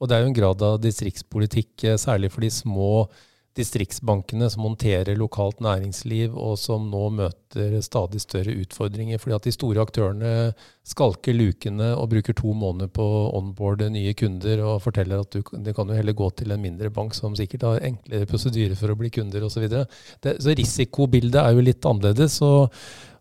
Og 0.00 0.08
det 0.08 0.16
er 0.16 0.24
jo 0.24 0.32
en 0.32 0.36
grad 0.36 0.66
av 0.66 0.80
distriktspolitikk, 0.82 1.72
eh, 1.84 2.00
særlig 2.00 2.32
for 2.34 2.44
de 2.44 2.52
små 2.52 2.90
distriktsbankene 3.56 4.50
som 4.52 4.66
håndterer 4.66 5.16
lokalt 5.16 5.62
næringsliv, 5.64 6.34
og 6.36 6.58
som 6.60 6.90
nå 6.92 7.06
møter 7.16 7.78
stadig 7.84 8.20
større 8.20 8.52
utfordringer. 8.52 9.20
Fordi 9.22 9.36
at 9.36 9.48
de 9.48 9.54
store 9.54 9.80
aktørene 9.86 10.32
skalker 10.86 11.36
lukene 11.36 11.94
og 11.96 12.10
bruker 12.12 12.36
to 12.36 12.52
måneder 12.52 12.92
på 12.92 13.06
å 13.06 13.24
onboarde 13.38 13.88
nye 13.94 14.12
kunder 14.18 14.60
og 14.60 14.82
forteller 14.84 15.24
at 15.24 15.32
du, 15.32 15.40
det 15.64 15.72
kan 15.76 15.88
jo 15.88 15.96
heller 15.96 16.16
gå 16.16 16.28
til 16.36 16.52
en 16.52 16.62
mindre 16.62 16.92
bank 16.92 17.16
som 17.16 17.36
sikkert 17.38 17.66
har 17.70 17.88
enklere 17.88 18.28
prosedyrer 18.28 18.76
for 18.78 18.92
å 18.92 18.98
bli 19.00 19.12
kunder 19.14 19.46
osv. 19.48 19.56
Så, 19.56 19.64
videre. 19.64 19.86
så 20.20 20.52
risikobildet 20.52 21.40
er 21.40 21.56
jo 21.56 21.68
litt 21.70 21.88
annerledes. 21.88 22.42
og 22.44 22.72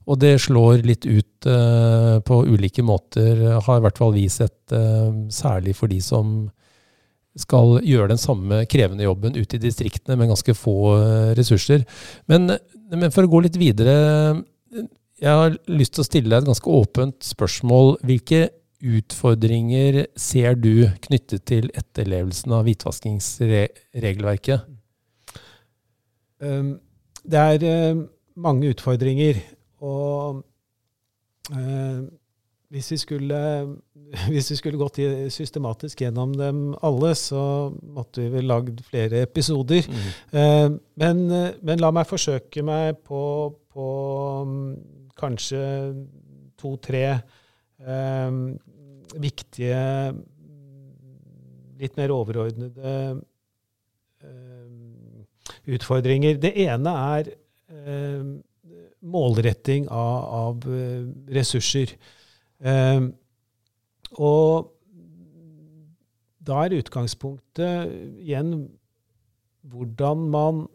og 0.05 0.19
det 0.21 0.35
slår 0.37 0.83
litt 0.85 1.05
ut 1.09 1.47
uh, 1.49 2.19
på 2.21 2.35
ulike 2.45 2.83
måter, 2.85 3.39
har 3.65 3.79
i 3.79 3.81
hvert 3.81 3.97
fall 3.97 4.11
vi 4.13 4.27
sett, 4.29 4.59
uh, 4.69 5.09
særlig 5.33 5.73
for 5.79 5.89
de 5.89 5.97
som 5.97 6.43
skal 7.39 7.79
gjøre 7.83 8.07
den 8.13 8.21
samme 8.21 8.61
krevende 8.71 9.03
jobben 9.03 9.35
ute 9.35 9.57
i 9.57 9.63
distriktene 9.63 10.15
med 10.19 10.29
ganske 10.31 10.53
få 10.55 10.75
eh, 10.95 11.31
ressurser. 11.37 11.83
Men, 12.31 12.41
men, 12.93 13.11
for 13.11 13.23
å 13.25 13.31
gå 13.31 13.39
litt 13.45 13.57
videre 13.59 13.95
Jeg 15.21 15.31
har 15.31 15.55
lyst 15.71 15.93
til 15.95 16.03
å 16.03 16.07
stille 16.07 16.29
deg 16.31 16.41
et 16.43 16.49
ganske 16.49 16.69
åpent 16.79 17.23
spørsmål. 17.23 17.97
Hvilke 18.03 18.49
utfordringer 18.85 20.05
ser 20.19 20.55
du 20.59 20.91
knyttet 21.07 21.45
til 21.47 21.69
etterlevelsen 21.73 22.51
av 22.57 22.65
hvitvaskingsregelverket? 22.67 24.59
Um, 26.43 26.79
det 27.23 27.39
er 27.39 27.63
uh, 27.63 28.03
mange 28.35 28.69
utfordringer. 28.75 29.39
Og 29.79 30.43
uh, 31.55 31.99
hvis 32.75 32.91
vi, 32.91 32.97
skulle, 32.99 33.39
hvis 34.33 34.51
vi 34.51 34.57
skulle 34.59 34.79
gått 34.79 34.99
systematisk 35.33 36.03
gjennom 36.03 36.33
dem 36.35 36.61
alle, 36.83 37.13
så 37.15 37.71
måtte 37.95 38.25
vi 38.25 38.33
vel 38.35 38.49
lagd 38.51 38.81
flere 38.87 39.23
episoder. 39.23 39.87
Mm. 39.87 40.09
Eh, 40.39 40.67
men, 41.01 41.23
men, 41.61 41.81
la 41.83 41.93
meg 41.95 42.09
forsøke 42.09 42.63
meg 42.65 42.99
på, 43.07 43.21
på 43.71 43.87
um, 44.43 44.57
kanskje 45.15 45.61
to-tre 46.59 47.05
eh, 47.15 48.39
viktige, 49.23 49.85
litt 51.79 51.95
mer 51.99 52.11
overordnede 52.15 52.97
eh, 54.25 54.35
utfordringer. 55.75 56.37
Det 56.43 56.51
ene 56.65 56.91
er 57.15 57.33
målretting 59.05 59.87
av, 59.93 60.21
av 60.33 60.67
ressurser. 61.35 61.91
Um, 62.59 63.11
og 64.15 64.71
da 66.45 66.63
er 66.65 66.77
utgangspunktet 66.77 67.91
igjen 68.21 68.53
hvordan 69.65 70.27
man 70.31 70.65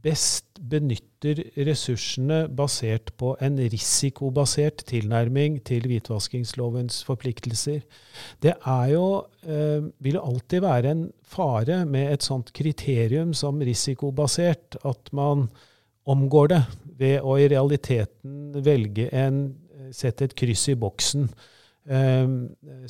best 0.00 0.60
benytter 0.70 1.42
ressursene 1.66 2.44
basert 2.56 3.12
på 3.20 3.34
en 3.44 3.58
risikobasert 3.72 4.84
tilnærming 4.88 5.58
til 5.66 5.84
hvitvaskingslovens 5.90 7.02
forpliktelser. 7.04 7.82
Det 8.42 8.54
er 8.54 8.86
jo, 8.94 9.26
eh, 9.44 9.84
vil 10.00 10.20
alltid 10.20 10.64
være 10.64 10.90
en 10.90 11.04
fare 11.22 11.84
med 11.84 12.12
et 12.14 12.22
sånt 12.22 12.52
kriterium 12.56 13.34
som 13.34 13.60
risikobasert, 13.60 14.76
at 14.84 15.12
man 15.12 15.48
omgår 16.06 16.46
det 16.48 16.62
ved 16.98 17.20
å 17.20 17.36
i 17.36 17.48
realiteten 17.48 18.54
velge 18.64 19.10
en 19.12 19.42
sette 19.94 20.28
et 20.28 20.36
kryss 20.38 20.68
i 20.72 20.78
boksen. 20.78 21.28
Eh, 21.90 22.32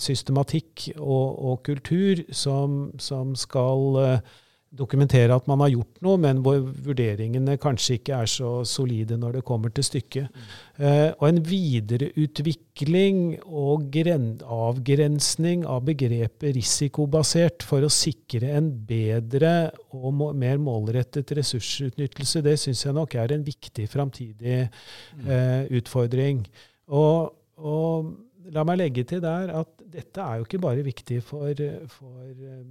systematikk 0.02 0.90
og, 0.98 1.26
og 1.50 1.60
kultur 1.66 2.24
som, 2.34 2.86
som 3.00 3.34
skal 3.38 4.00
eh, 4.04 4.30
dokumentere 4.70 5.34
at 5.34 5.48
man 5.50 5.60
har 5.64 5.72
gjort 5.72 5.98
noe, 6.04 6.18
men 6.22 6.40
hvor 6.44 6.60
vurderingene 6.62 7.56
kanskje 7.60 7.96
ikke 7.98 8.20
er 8.22 8.28
så 8.30 8.50
solide 8.68 9.16
når 9.18 9.32
det 9.38 9.46
kommer 9.46 9.72
til 9.74 9.84
stykket. 9.86 10.28
Mm. 10.30 10.38
Eh, 10.78 11.10
og 11.16 11.24
en 11.26 11.40
videreutvikling 11.48 13.18
og 13.46 13.98
avgrensning 13.98 15.66
av 15.66 15.82
begrepet 15.88 16.54
risikobasert 16.54 17.66
for 17.66 17.82
å 17.82 17.90
sikre 17.90 18.54
en 18.60 18.70
bedre 18.86 19.72
og 19.90 20.36
mer 20.38 20.62
målrettet 20.62 21.34
ressursutnyttelse, 21.40 22.44
det 22.46 22.58
syns 22.62 22.86
jeg 22.86 22.94
nok 22.94 23.14
er 23.18 23.34
en 23.34 23.46
viktig 23.46 23.86
framtidig 23.90 24.68
mm. 24.70 25.26
eh, 25.26 25.62
utfordring. 25.80 26.46
Og, 26.90 27.34
og, 27.56 28.10
la 28.50 28.64
meg 28.66 28.80
legge 28.80 29.04
til 29.06 29.20
der 29.22 29.52
at 29.60 29.82
dette 29.92 30.22
er 30.24 30.40
jo 30.40 30.46
ikke 30.46 30.62
bare 30.62 30.82
viktig 30.82 31.20
for, 31.22 31.50
for 31.92 32.30
um, 32.32 32.70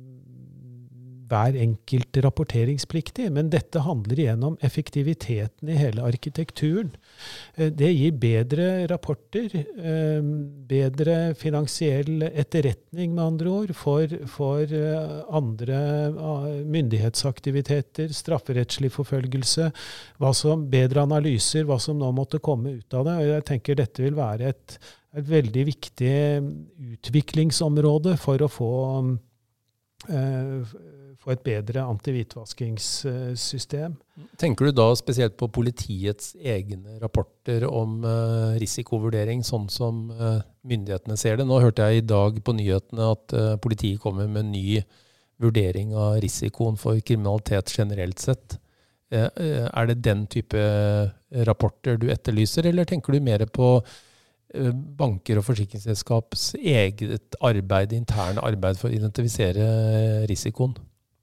hver 1.30 1.56
enkelt 1.60 2.18
rapporteringspliktig, 2.26 3.30
men 3.36 3.52
dette 3.54 3.84
handler 3.86 4.20
igjen 4.20 4.44
om 4.46 4.58
effektiviteten 4.65 5.70
i 5.70 5.78
hele 5.80 6.04
arkitekturen. 6.06 6.92
Eh, 7.56 7.72
det 7.72 7.92
gir 7.94 8.18
bedre 8.20 8.68
rapporter, 8.92 9.54
um, 9.78 10.32
bedre 10.70 11.18
finansiell 11.39 12.26
etterretning, 12.30 13.13
med 13.15 13.24
andre 13.24 13.56
ord, 13.62 13.74
for, 13.78 14.15
for 14.30 14.74
uh, 14.74 15.24
andre 15.36 15.80
myndighetsaktiviteter, 16.65 18.12
strafferettslig 18.15 18.92
forfølgelse, 18.94 19.72
som, 20.39 20.68
bedre 20.72 21.06
analyser, 21.06 21.65
hva 21.68 21.80
som 21.82 22.00
nå 22.00 22.12
måtte 22.15 22.42
komme 22.44 22.80
ut 22.80 22.98
av 22.98 23.08
det. 23.08 23.18
Og 23.20 23.34
jeg 23.34 23.50
tenker 23.54 23.80
dette 23.80 24.06
vil 24.06 24.18
være 24.18 24.54
et 24.54 24.80
et 25.18 25.26
veldig 25.26 25.63
viktig 25.72 26.13
utviklingsområde 26.94 28.15
for 28.22 28.42
å 28.46 28.50
få, 28.52 28.74
få 30.07 31.31
et 31.33 31.41
bedre 31.43 31.81
antihvitvaskingssystem. 31.83 33.97
Tenker 34.39 34.65
du 34.65 34.71
da 34.77 34.95
spesielt 34.95 35.38
på 35.39 35.47
politiets 35.51 36.35
egne 36.39 36.99
rapporter 37.01 37.65
om 37.67 38.05
uh, 38.05 38.55
risikovurdering, 38.62 39.43
sånn 39.43 39.69
som 39.71 40.12
uh, 40.15 40.41
myndighetene 40.63 41.17
ser 41.19 41.38
det? 41.38 41.45
Nå 41.49 41.59
hørte 41.59 41.83
jeg 41.89 41.97
i 41.99 42.07
dag 42.07 42.43
på 42.43 42.53
nyhetene 42.55 43.12
at 43.12 43.33
politiet 43.63 44.01
kommer 44.03 44.27
med 44.31 44.45
ny 44.53 44.83
vurdering 45.39 45.95
av 45.95 46.19
risikoen 46.23 46.77
for 46.79 46.99
kriminalitet 47.03 47.71
generelt 47.75 48.19
sett. 48.19 48.57
Er 49.09 49.85
det 49.89 50.03
den 50.05 50.27
type 50.29 50.59
rapporter 51.47 51.97
du 51.97 52.09
etterlyser, 52.12 52.67
eller 52.69 52.85
tenker 52.85 53.13
du 53.15 53.19
mer 53.23 53.45
på 53.47 53.79
Eh, 53.79 54.09
banker 54.99 55.38
og 55.38 55.45
forsikringsselskaps 55.45 56.55
eget 56.57 57.35
arbeid, 57.45 57.93
interne 57.93 58.41
arbeid 58.41 58.79
for 58.79 58.89
å 58.89 58.95
identifisere 58.97 59.67
risikoen? 60.29 60.73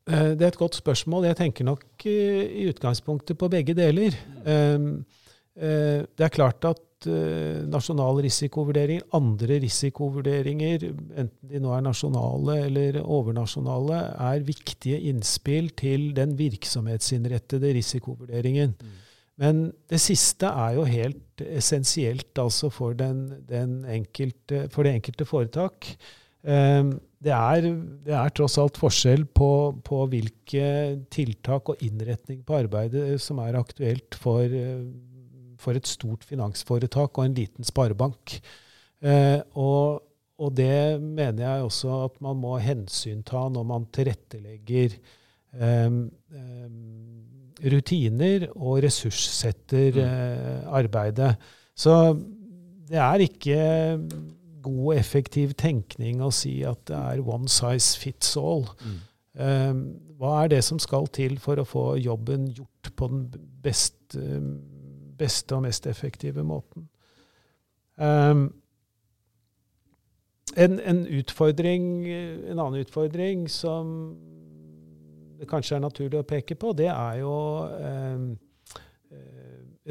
Eh, 0.07 0.33
det 0.39 0.45
er 0.45 0.53
et 0.53 0.61
godt 0.61 0.79
spørsmål. 0.79 1.27
Jeg 1.31 1.41
tenker 1.41 1.67
nok 1.67 2.07
i 2.07 2.67
utgangspunktet 2.71 3.39
på 3.39 3.51
begge 3.51 3.75
deler. 3.75 4.15
Eh, 4.47 4.79
det 5.57 6.21
er 6.27 6.35
klart 6.35 6.65
at 6.69 6.83
nasjonal 7.71 8.19
risikovurdering, 8.25 9.03
andre 9.15 9.59
risikovurderinger, 9.63 10.87
enten 11.21 11.49
de 11.49 11.61
nå 11.61 11.71
er 11.77 11.85
nasjonale 11.85 12.57
eller 12.67 12.99
overnasjonale, 13.01 13.99
er 14.27 14.45
viktige 14.45 14.99
innspill 15.11 15.71
til 15.77 16.09
den 16.17 16.35
virksomhetsinnrettede 16.39 17.75
risikovurderingen. 17.77 18.75
Mm. 18.81 18.95
Men 19.41 19.67
det 19.91 20.01
siste 20.01 20.49
er 20.49 20.79
jo 20.79 20.87
helt 20.89 21.43
essensielt 21.45 22.39
altså 22.41 22.71
for, 22.73 22.97
den, 22.97 23.43
den 23.49 23.83
enkelte, 23.85 24.67
for 24.73 24.87
det 24.87 24.95
enkelte 24.97 25.27
foretak. 25.29 25.91
Um, 26.47 26.95
det 27.27 27.33
er, 27.33 27.67
det 28.07 28.15
er, 28.15 28.33
tross 28.37 28.59
alt 28.61 28.79
forskjell 28.79 29.25
på, 29.35 29.51
på, 29.85 30.03
hvilke 30.13 30.67
tiltak 31.13 31.73
og 31.73 31.83
innretning 31.85 32.43
på 32.47 32.59
arbeidet 32.61 33.17
som 33.25 33.41
er 33.43 33.59
aktuelt 33.59 34.15
for, 34.21 34.53
for 35.61 35.79
et 35.79 35.89
stort 35.91 36.27
finansforetak 36.29 37.17
og 37.17 37.25
en 37.25 37.37
liten 37.37 37.67
sparebank. 37.67 38.37
Eh, 39.01 39.41
og, 39.59 40.05
og, 40.39 40.53
det 40.57 41.01
mener 41.03 41.43
jeg 41.43 41.67
også 41.67 41.97
at 42.07 42.21
man 42.25 42.39
må 42.41 42.57
hensynta 42.63 43.47
når 43.53 43.67
man 43.69 43.89
tilrettelegger 43.97 44.97
eh, 45.57 45.91
rutiner 47.63 48.49
og 48.55 48.83
ressurssetter 48.85 49.97
mm. 49.97 50.03
eh, 50.05 50.65
arbeidet. 50.79 51.35
Så 51.77 51.95
det 52.87 52.99
er 53.03 53.25
ikke 53.25 53.61
god, 54.63 54.97
effektiv 54.97 55.55
tenkning 55.59 56.23
å 56.25 56.33
si 56.35 56.59
at 56.67 56.87
det 56.91 56.97
er 56.97 57.23
one 57.23 57.49
size 57.51 57.99
fits 58.01 58.35
all. 58.41 58.67
Mm. 58.83 58.99
Um, 59.37 59.81
hva 60.17 60.33
er 60.43 60.55
det 60.55 60.63
som 60.65 60.79
skal 60.81 61.09
til 61.13 61.37
for 61.43 61.61
å 61.61 61.67
få 61.69 61.87
jobben 62.01 62.49
gjort 62.57 62.91
på 62.97 63.09
den 63.13 63.27
best, 63.63 64.17
beste 65.19 65.59
og 65.59 65.67
mest 65.67 65.87
effektive 65.91 66.45
måten? 66.47 66.89
Um, 67.97 68.49
en, 70.57 70.79
en, 70.81 71.03
utfordring, 71.19 72.07
en 72.09 72.59
annen 72.59 72.81
utfordring 72.81 73.45
som 73.53 73.93
det 75.41 75.49
kanskje 75.51 75.79
er 75.79 75.85
naturlig 75.85 76.21
å 76.21 76.27
peke 76.29 76.57
på, 76.59 76.73
det 76.77 76.89
er 76.93 77.21
jo 77.21 77.37
um, 77.67 78.27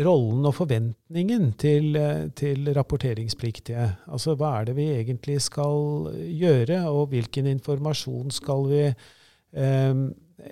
rollen 0.05 0.43
og 0.43 0.55
forventningen 0.57 1.53
til, 1.61 1.95
til, 2.35 2.67
rapporteringspliktige. 2.75 3.87
Altså 4.11 4.35
hva 4.35 4.57
er 4.59 4.69
det 4.69 4.75
vi 4.79 4.89
egentlig 4.97 5.39
skal 5.45 6.09
gjøre, 6.11 6.81
og 6.91 7.13
hvilken 7.13 7.47
informasjon 7.53 8.33
skal 8.35 8.67
vi 8.71 8.83
eh, 8.89 10.01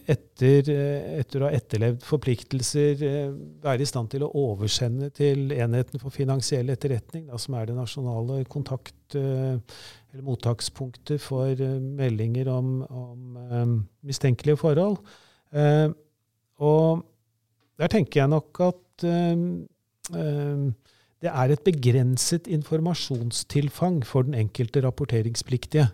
etter, 0.08 0.70
etter, 1.20 1.42
å 1.42 1.50
ha 1.50 1.58
etterlevd 1.58 2.06
forpliktelser 2.08 3.04
eh, 3.08 3.34
være 3.64 3.84
i 3.84 3.90
stand 3.90 4.14
til 4.14 4.24
å 4.26 4.32
oversende 4.40 5.10
til 5.16 5.52
Enheten 5.56 6.02
for 6.02 6.14
finansiell 6.14 6.72
etterretning, 6.74 7.28
da, 7.28 7.40
som 7.42 7.58
er 7.60 7.68
det 7.70 7.78
nasjonale 7.78 8.44
kontakt- 8.48 9.20
eh, 9.20 9.60
eller 10.14 10.28
mottakspunktet 10.28 11.18
for 11.22 11.50
eh, 11.58 11.82
meldinger 11.82 12.50
om, 12.54 12.84
om 12.86 13.38
eh, 13.42 13.66
mistenkelige 14.06 14.58
forhold. 14.62 14.98
Eh, 15.54 15.90
og 16.62 17.02
der 17.82 17.88
tenker 17.90 18.22
jeg 18.22 18.30
nok 18.30 18.60
at 18.62 18.78
det 21.24 21.32
er 21.32 21.48
et 21.50 21.64
begrenset 21.66 22.46
informasjonstilfang 22.48 24.06
for 24.06 24.22
den 24.28 24.36
enkelte 24.38 24.84
rapporteringspliktige. 24.86 25.88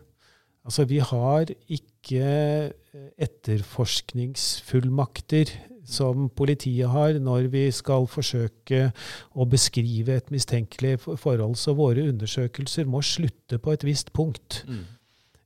Altså, 0.67 0.83
vi 0.85 0.97
har 0.99 1.45
ikke 1.71 2.73
etterforskningsfullmakter 3.17 5.45
som 5.89 6.29
politiet 6.29 6.89
har 6.93 7.17
når 7.19 7.49
vi 7.53 7.65
skal 7.75 8.07
forsøke 8.09 8.89
å 9.35 9.47
beskrive 9.49 10.19
et 10.19 10.31
mistenkelig 10.33 10.99
forhold. 11.01 11.57
Så 11.59 11.75
våre 11.77 12.07
undersøkelser 12.09 12.87
må 12.89 13.01
slutte 13.05 13.59
på 13.59 13.75
et 13.75 13.85
visst 13.87 14.13
punkt. 14.13 14.63
Mm. 14.67 14.85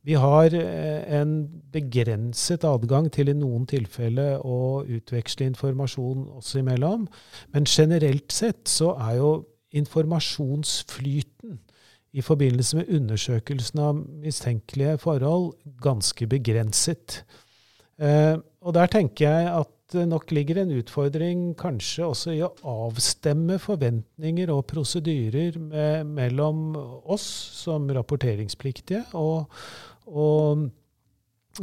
Vi 0.03 0.17
har 0.19 0.51
eh, 0.51 1.19
en 1.21 1.47
begrenset 1.71 2.65
adgang 2.67 3.07
til 3.11 3.31
i 3.31 3.37
noen 3.37 3.63
tilfeller 3.69 4.41
å 4.43 4.83
utveksle 4.83 5.47
informasjon 5.53 6.25
oss 6.39 6.55
imellom. 6.59 7.07
Men 7.55 7.67
generelt 7.69 8.35
sett 8.35 8.67
så 8.67 8.91
er 8.99 9.21
jo 9.21 9.31
informasjonsflyten 9.73 11.61
i 12.13 12.21
forbindelse 12.21 12.77
med 12.77 12.91
undersøkelsen 12.93 13.79
av 13.81 14.01
mistenkelige 14.21 14.99
forhold 15.01 15.53
ganske 15.81 16.27
begrenset. 16.29 17.23
Eh, 17.97 18.35
og 18.61 18.75
der 18.75 18.91
tenker 18.91 19.29
jeg 19.29 19.55
at 19.61 19.71
det 19.93 20.05
nok 20.09 20.31
ligger 20.35 20.61
en 20.61 20.73
utfordring 20.75 21.41
kanskje 21.59 22.05
også 22.05 22.35
i 22.35 22.41
å 22.45 22.51
avstemme 22.87 23.59
forventninger 23.61 24.51
og 24.53 24.65
prosedyrer 24.71 25.59
med, 25.61 26.09
mellom 26.09 26.73
oss 27.13 27.25
som 27.63 27.87
rapporteringspliktige 27.93 29.03
og, 29.19 29.53
og 30.09 30.65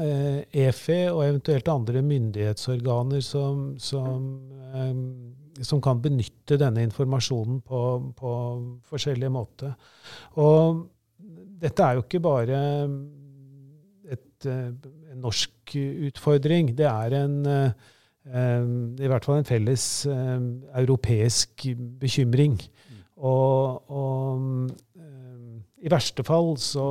eh, 0.00 0.46
EFE 0.64 1.00
og 1.10 1.24
eventuelt 1.26 1.72
andre 1.72 2.04
myndighetsorganer 2.06 3.24
som, 3.26 3.74
som, 3.82 4.30
eh, 4.70 5.64
som 5.66 5.82
kan 5.84 6.00
benytte 6.02 6.58
denne 6.60 6.86
informasjonen 6.88 7.60
på, 7.66 7.82
på 8.16 8.34
forskjellige 8.90 9.34
måter. 9.34 9.76
Og 10.40 10.86
dette 11.60 11.84
er 11.84 11.98
jo 11.98 12.06
ikke 12.06 12.22
bare 12.24 12.60
et, 14.10 14.46
eh, 14.46 14.68
en 15.12 15.24
norsk 15.24 15.76
utfordring. 16.10 16.74
Det 16.76 16.86
er 16.88 17.14
en, 17.24 17.46
eh, 17.46 17.72
i 18.26 19.08
hvert 19.08 19.24
fall 19.24 19.40
en 19.40 19.48
felles 19.48 19.84
eh, 20.06 20.42
europeisk 20.82 21.64
bekymring. 22.00 22.58
Mm. 22.60 22.98
Og, 23.16 23.90
og 23.90 24.70
i 25.80 25.92
verste 25.92 26.24
fall 26.24 26.52
så 26.60 26.88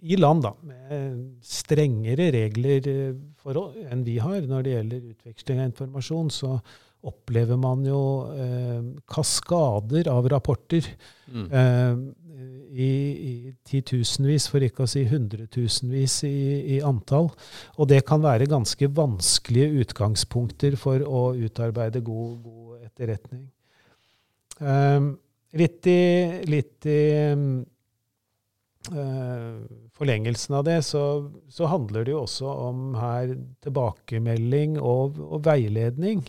i 0.00 0.16
land 0.16 0.44
da, 0.44 0.52
med 0.64 1.18
strengere 1.44 2.30
regler 2.34 2.86
eh, 2.88 3.18
for, 3.40 3.72
enn 3.90 4.04
vi 4.06 4.18
har 4.22 4.46
når 4.48 4.64
det 4.64 4.76
gjelder 4.76 5.10
utveksling 5.14 5.60
av 5.60 5.68
informasjon, 5.70 6.30
så 6.32 6.54
opplever 7.10 7.56
man 7.60 7.84
jo 7.88 8.00
eh, 8.34 8.80
kaskader 9.08 10.10
av 10.12 10.28
rapporter. 10.32 10.88
Mm. 11.32 11.46
Eh, 11.46 12.02
i, 12.70 12.90
i, 12.90 13.32
titusenvis, 13.66 14.46
for 14.50 14.64
ikke 14.64 14.84
å 14.84 14.90
si 14.90 15.02
hundretusenvis 15.10 16.20
i, 16.28 16.36
i, 16.76 16.78
antall. 16.86 17.30
Og 17.78 17.90
det 17.90 18.02
kan 18.08 18.22
være 18.22 18.48
ganske 18.50 18.90
vanskelige 18.96 19.84
utgangspunkter 19.84 20.76
for 20.80 21.02
å 21.04 21.24
utarbeide 21.38 22.02
god, 22.06 22.38
god 22.44 22.86
etterretning. 22.90 23.44
Um, 24.60 25.12
litt 25.56 25.86
i, 25.88 26.00
litt 26.50 26.86
i 26.88 27.00
um, 27.32 27.62
forlengelsen 29.96 30.56
av 30.56 30.64
det, 30.68 30.78
så, 30.86 31.04
så, 31.52 31.68
handler 31.70 32.06
det 32.06 32.14
jo 32.14 32.22
også 32.24 32.54
om 32.68 32.94
her 32.98 33.34
tilbakemelding 33.64 34.78
og, 34.80 35.18
og 35.20 35.44
veiledning. 35.48 36.22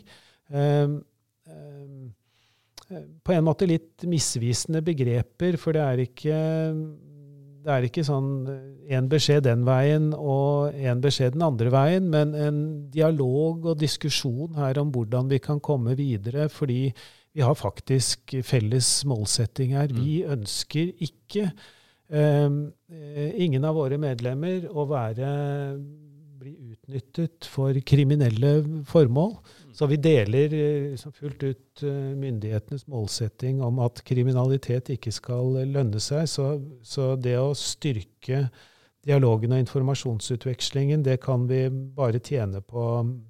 Um, 0.52 1.00
um, 1.48 2.12
på 3.23 3.36
en 3.36 3.45
måte 3.47 3.67
litt 3.69 4.06
misvisende 4.10 4.82
begreper, 4.86 5.58
for 5.62 5.75
det 5.77 5.84
er 5.86 6.04
ikke, 6.04 6.41
det 7.65 7.71
er 7.75 7.88
ikke 7.88 8.04
sånn 8.08 8.32
én 8.91 9.08
beskjed 9.12 9.45
den 9.47 9.63
veien 9.67 10.12
og 10.17 10.75
én 10.75 11.01
beskjed 11.04 11.38
den 11.38 11.45
andre 11.47 11.71
veien, 11.73 12.10
men 12.12 12.36
en 12.36 12.62
dialog 12.91 13.71
og 13.71 13.80
diskusjon 13.82 14.60
her 14.60 14.82
om 14.82 14.91
hvordan 14.93 15.32
vi 15.32 15.41
kan 15.43 15.63
komme 15.63 15.95
videre. 15.99 16.49
fordi 16.49 16.91
vi 17.32 17.43
har 17.45 17.56
faktisk 17.56 18.34
felles 18.43 18.89
målsetting 19.08 19.75
her. 19.77 19.91
Vi 19.95 20.21
mm. 20.23 20.32
ønsker 20.36 20.89
ikke 20.99 21.45
eh, 22.12 22.49
ingen 23.39 23.67
av 23.67 23.77
våre 23.80 23.99
medlemmer 24.01 24.67
å 24.67 24.84
være, 24.89 25.30
bli 26.41 26.56
utnyttet 26.73 27.47
for 27.47 27.77
kriminelle 27.88 28.84
formål. 28.89 29.38
Mm. 29.72 29.76
Så 29.78 29.88
vi 29.88 29.98
deler 30.04 30.54
eh, 30.54 31.12
fullt 31.16 31.44
ut 31.44 31.84
eh, 31.84 32.10
myndighetenes 32.20 32.88
målsetting 32.92 33.62
om 33.64 33.80
at 33.86 34.04
kriminalitet 34.04 34.92
ikke 34.92 35.14
skal 35.16 35.62
lønne 35.72 36.02
seg. 36.04 36.28
Så, 36.28 36.48
så 36.84 37.14
det 37.16 37.38
å 37.40 37.54
styrke 37.56 38.50
dialogen 39.02 39.56
og 39.56 39.64
informasjonsutvekslingen, 39.64 41.06
det 41.08 41.22
kan 41.24 41.48
vi 41.50 41.64
bare 41.72 42.20
tjene 42.20 42.62
på, 42.62 42.84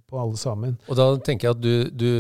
på 0.10 0.20
alle 0.20 0.40
sammen. 0.40 0.76
Og 0.90 0.98
da 1.00 1.14
tenker 1.24 1.48
jeg 1.48 1.56
at 1.56 1.62
du, 1.64 1.76
du, 1.94 2.12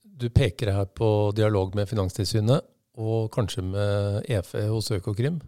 du 0.00 0.30
peker 0.30 0.72
her 0.72 0.88
på 0.88 1.10
dialog 1.36 1.74
med 1.76 1.90
Finanstilsynet, 1.90 2.64
og 2.96 3.28
kanskje 3.34 3.66
med 3.66 4.30
EFE 4.32 4.64
hos 4.70 4.88
Økokrim? 4.94 5.42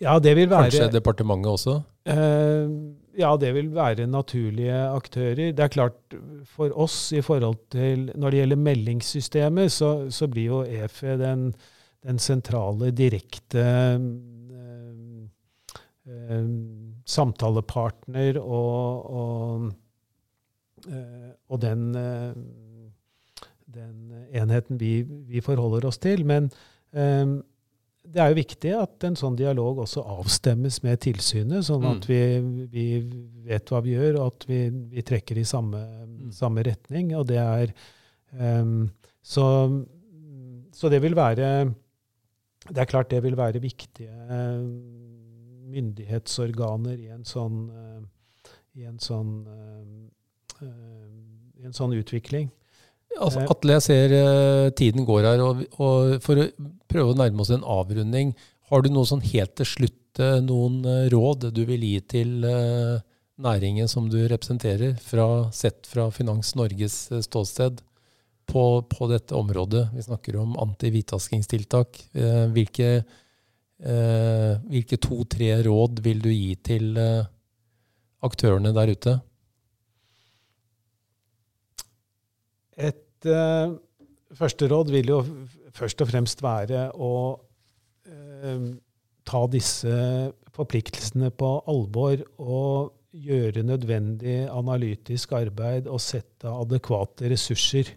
Ja, 0.00 0.18
det 0.20 0.34
vil 0.36 0.50
være, 0.50 0.68
Kanskje 0.68 0.90
departementet 0.92 1.52
også? 1.54 1.78
Eh, 2.08 2.68
ja, 3.16 3.32
det 3.40 3.52
vil 3.56 3.70
være 3.74 4.06
naturlige 4.10 4.76
aktører. 4.92 5.52
Det 5.56 5.64
er 5.64 5.72
klart, 5.72 6.16
for 6.52 6.72
oss 6.76 7.12
i 7.16 7.22
forhold 7.24 7.58
til 7.72 8.10
Når 8.14 8.30
det 8.30 8.40
gjelder 8.40 8.56
meldingssystemet, 8.56 9.72
så, 9.72 10.10
så 10.10 10.28
blir 10.28 10.44
jo 10.44 10.62
EFE 10.62 11.16
den, 11.20 11.48
den 12.04 12.18
sentrale, 12.18 12.90
direkte 12.90 13.64
eh, 13.64 15.26
eh, 16.06 16.46
samtalepartner 17.06 18.40
og, 18.42 19.10
og, 19.22 19.66
eh, 20.88 21.32
og 21.48 21.62
den, 21.62 21.88
eh, 21.96 22.32
den, 23.74 24.12
enheten 24.32 24.80
vi, 24.80 25.02
vi, 25.02 25.40
forholder 25.40 25.88
oss 25.88 25.98
til. 25.98 26.26
Men 26.26 26.50
eh, 26.92 27.26
det 28.12 28.20
er 28.22 28.30
jo 28.30 28.38
viktig 28.38 28.70
at 28.78 29.04
en 29.08 29.16
sånn 29.18 29.36
dialog 29.38 29.80
også 29.82 30.02
avstemmes 30.16 30.78
med 30.84 31.00
tilsynet, 31.04 31.64
sånn 31.66 31.84
at 31.90 32.06
Mm. 32.06 32.08
vi, 32.08 32.66
vi 32.72 32.86
vet 33.48 33.70
hva 33.72 33.80
vi 33.84 33.94
gjør, 33.96 34.20
og 34.20 34.26
at 34.34 34.46
vi, 34.48 34.60
vi 34.94 35.02
trekker 35.02 35.38
i 35.38 35.44
samme, 35.44 35.80
samme 36.32 36.62
retning. 36.66 37.14
Og 37.18 37.26
det 37.28 37.38
er 37.42 37.72
um, 38.32 38.88
så, 39.22 39.44
så 40.72 40.88
det 40.92 41.02
vil 41.02 41.14
være 41.18 41.74
Det 42.66 42.78
er 42.82 42.88
klart 42.90 43.10
det 43.10 43.22
vil 43.22 43.36
være 43.38 43.60
viktige 43.62 44.10
eh, 44.10 44.62
myndighetsorganer 45.70 46.98
i 46.98 47.08
en 47.14 47.24
sånn, 47.26 47.58
eh, 47.70 48.50
i 48.80 48.86
en 48.88 48.98
sånn, 49.02 49.32
eh, 49.46 50.66
eh, 50.66 51.60
i 51.60 51.66
en 51.68 51.76
sånn 51.76 51.94
utvikling. 51.96 52.50
Altså. 53.16 53.46
Atle, 53.48 53.76
jeg 53.78 53.84
ser 53.86 54.14
eh, 54.16 54.68
tiden 54.76 55.06
går 55.08 55.24
her, 55.24 55.42
og, 55.44 55.62
og 55.80 56.16
for 56.24 56.42
å 56.42 56.46
prøve 56.90 57.14
å 57.14 57.18
nærme 57.18 57.42
oss 57.44 57.52
en 57.54 57.64
avrunding, 57.64 58.34
har 58.70 58.82
du 58.82 58.90
noe 58.92 59.08
sånn 59.08 59.24
helt 59.24 59.54
til 59.56 59.68
slutt, 59.70 60.20
eh, 60.20 60.38
noen 60.44 60.82
eh, 60.84 61.06
råd 61.12 61.48
du 61.56 61.62
vil 61.68 61.84
gi 61.86 62.00
til 62.16 62.46
næringen 63.36 63.88
som 63.88 64.08
du 64.12 64.18
representerer, 64.28 64.96
fra, 65.00 65.48
sett 65.52 65.88
fra 65.88 66.08
Finans 66.12 66.54
Norges 66.58 67.06
ståsted 67.24 67.80
på, 68.48 68.64
på 68.90 69.08
dette 69.12 69.36
området? 69.36 69.88
Vi 69.96 70.06
snakker 70.06 70.38
om 70.40 70.56
antihvitvaskingstiltak. 70.62 72.02
Hvilke 72.54 72.90
hvilke 73.76 74.96
to-tre 75.04 75.50
råd 75.66 75.98
vil 76.00 76.22
du 76.24 76.30
gi 76.32 76.54
til 76.64 76.94
aktørene 78.24 78.72
der 78.72 78.92
ute? 78.96 79.12
Et 82.76 83.28
eh, 83.30 83.76
første 84.36 84.68
råd 84.70 84.92
vil 84.92 85.12
jo 85.14 85.20
først 85.76 86.02
og 86.04 86.10
fremst 86.10 86.42
være 86.44 86.90
å 86.92 87.14
eh, 88.08 88.68
ta 89.26 89.42
disse 89.50 89.96
forpliktelsene 90.56 91.32
på 91.36 91.50
alvor 91.68 92.22
og 92.40 92.92
gjøre 93.16 93.64
nødvendig 93.64 94.44
analytisk 94.52 95.32
arbeid 95.38 95.88
og 95.88 96.02
sette 96.04 96.50
adekvate 96.50 97.30
ressurser. 97.32 97.94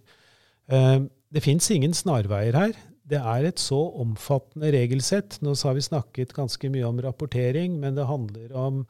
Eh, 0.71 0.99
det 1.29 1.43
fins 1.45 1.69
ingen 1.75 1.93
snarveier 1.93 2.55
her. 2.57 2.77
Det 3.09 3.19
er 3.19 3.47
et 3.49 3.61
så 3.61 3.79
omfattende 4.01 4.71
regelsett. 4.73 5.39
Nå 5.41 5.55
har 5.63 5.75
vi 5.77 5.85
snakket 5.85 6.33
ganske 6.37 6.69
mye 6.71 6.87
om 6.87 6.99
rapportering, 7.01 7.79
men 7.81 7.97
det 7.97 8.05
handler 8.09 8.53
om, 8.53 8.83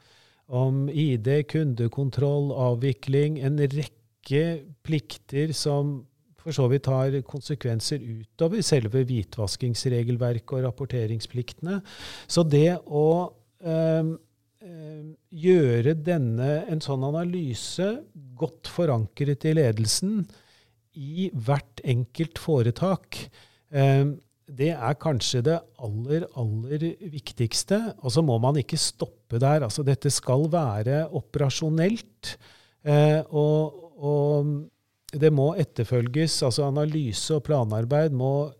om 0.46 0.82
ID, 0.92 1.48
kundekontroll, 1.48 2.50
avvikling, 2.52 3.40
en 3.40 3.58
rekke 3.60 3.99
plikter 4.84 5.54
som 5.56 6.00
for 6.40 6.56
så 6.56 6.66
vidt 6.72 6.88
har 6.88 7.18
konsekvenser 7.28 8.00
utover 8.00 8.64
selve 8.64 9.02
hvitvaskingsregelverket 9.08 10.56
og 10.56 10.64
rapporteringspliktene. 10.68 11.80
Så 12.30 12.44
det 12.48 12.78
å 12.86 13.08
øh, 13.60 14.14
gjøre 15.30 15.96
denne, 16.00 16.50
en 16.70 16.80
sånn 16.84 17.04
analyse 17.08 17.90
godt 18.40 18.70
forankret 18.72 19.44
i 19.48 19.54
ledelsen 19.58 20.24
i 21.00 21.28
hvert 21.32 21.82
enkelt 21.86 22.40
foretak, 22.40 23.20
eh, 23.70 24.06
det 24.50 24.72
er 24.74 24.96
kanskje 24.98 25.44
det 25.46 25.58
aller, 25.78 26.24
aller 26.34 26.86
viktigste. 27.12 27.78
Og 28.02 28.10
så 28.16 28.24
må 28.26 28.40
man 28.42 28.58
ikke 28.58 28.80
stoppe 28.80 29.38
der. 29.38 29.62
Altså, 29.62 29.84
dette 29.86 30.10
skal 30.10 30.48
være 30.50 31.04
operasjonelt. 31.14 32.34
Eh, 32.82 33.20
og, 33.30 33.89
og 34.00 34.54
det 35.10 35.30
må 35.34 35.52
etterfølges, 35.58 36.38
altså 36.46 36.68
analyse 36.68 37.34
og 37.36 37.44
planarbeid 37.48 38.14
må 38.16 38.50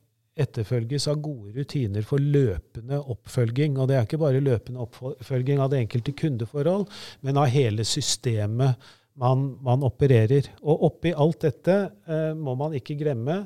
etterfølges 0.41 1.07
av 1.11 1.21
gode 1.23 1.53
rutiner 1.59 2.05
for 2.07 2.23
løpende 2.23 3.01
oppfølging. 3.13 3.77
Og 3.79 3.91
det 3.91 3.99
er 3.99 4.07
ikke 4.07 4.21
bare 4.23 4.43
løpende 4.43 4.83
oppfølging 4.85 5.61
av 5.63 5.73
det 5.73 5.83
enkelte 5.85 6.15
kundeforhold, 6.17 6.87
men 7.27 7.41
av 7.41 7.51
hele 7.53 7.87
systemet 7.87 8.91
man, 9.21 9.47
man 9.65 9.85
opererer. 9.87 10.51
Og 10.63 10.87
oppi 10.91 11.13
alt 11.15 11.45
dette 11.47 11.77
eh, 12.09 12.33
må 12.39 12.57
man 12.59 12.75
ikke 12.79 12.99
glemme 13.01 13.43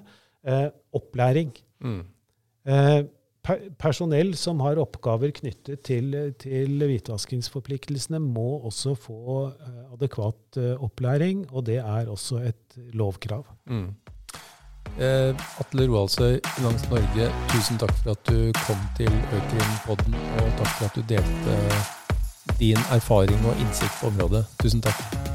eh, 0.46 0.68
opplæring. 0.94 1.52
Eh, 2.64 3.00
per 3.44 3.60
personell 3.80 4.32
som 4.40 4.62
har 4.64 4.80
oppgaver 4.80 5.34
knyttet 5.36 5.82
til, 5.86 6.14
til 6.40 6.86
hvitvaskingsforpliktelsene, 6.88 8.20
må 8.22 8.64
også 8.70 8.94
få 8.96 9.50
eh, 9.50 9.82
adekvat 9.96 10.60
eh, 10.60 10.72
opplæring, 10.82 11.44
og 11.52 11.66
det 11.68 11.78
er 11.82 12.10
også 12.10 12.40
et 12.48 12.78
lovkrav. 12.96 13.44
Mm. 13.68 13.90
Eh, 14.98 15.44
Atle 15.60 15.88
Roaldsøy, 15.90 16.38
Langs 16.64 16.88
Norge, 16.90 17.28
tusen 17.52 17.80
takk 17.82 17.94
for 18.00 18.14
at 18.16 18.24
du 18.30 18.50
kom 18.64 18.80
til 18.96 19.12
Økrim-podden, 19.36 20.18
og 20.40 20.50
takk 20.60 20.74
for 20.78 20.88
at 20.88 20.98
du 20.98 21.04
delte 21.12 21.60
din 22.60 22.80
erfaring 22.92 23.46
og 23.46 23.56
innsikt 23.60 24.00
på 24.00 24.12
området. 24.12 24.46
Tusen 24.62 24.84
takk. 24.84 25.33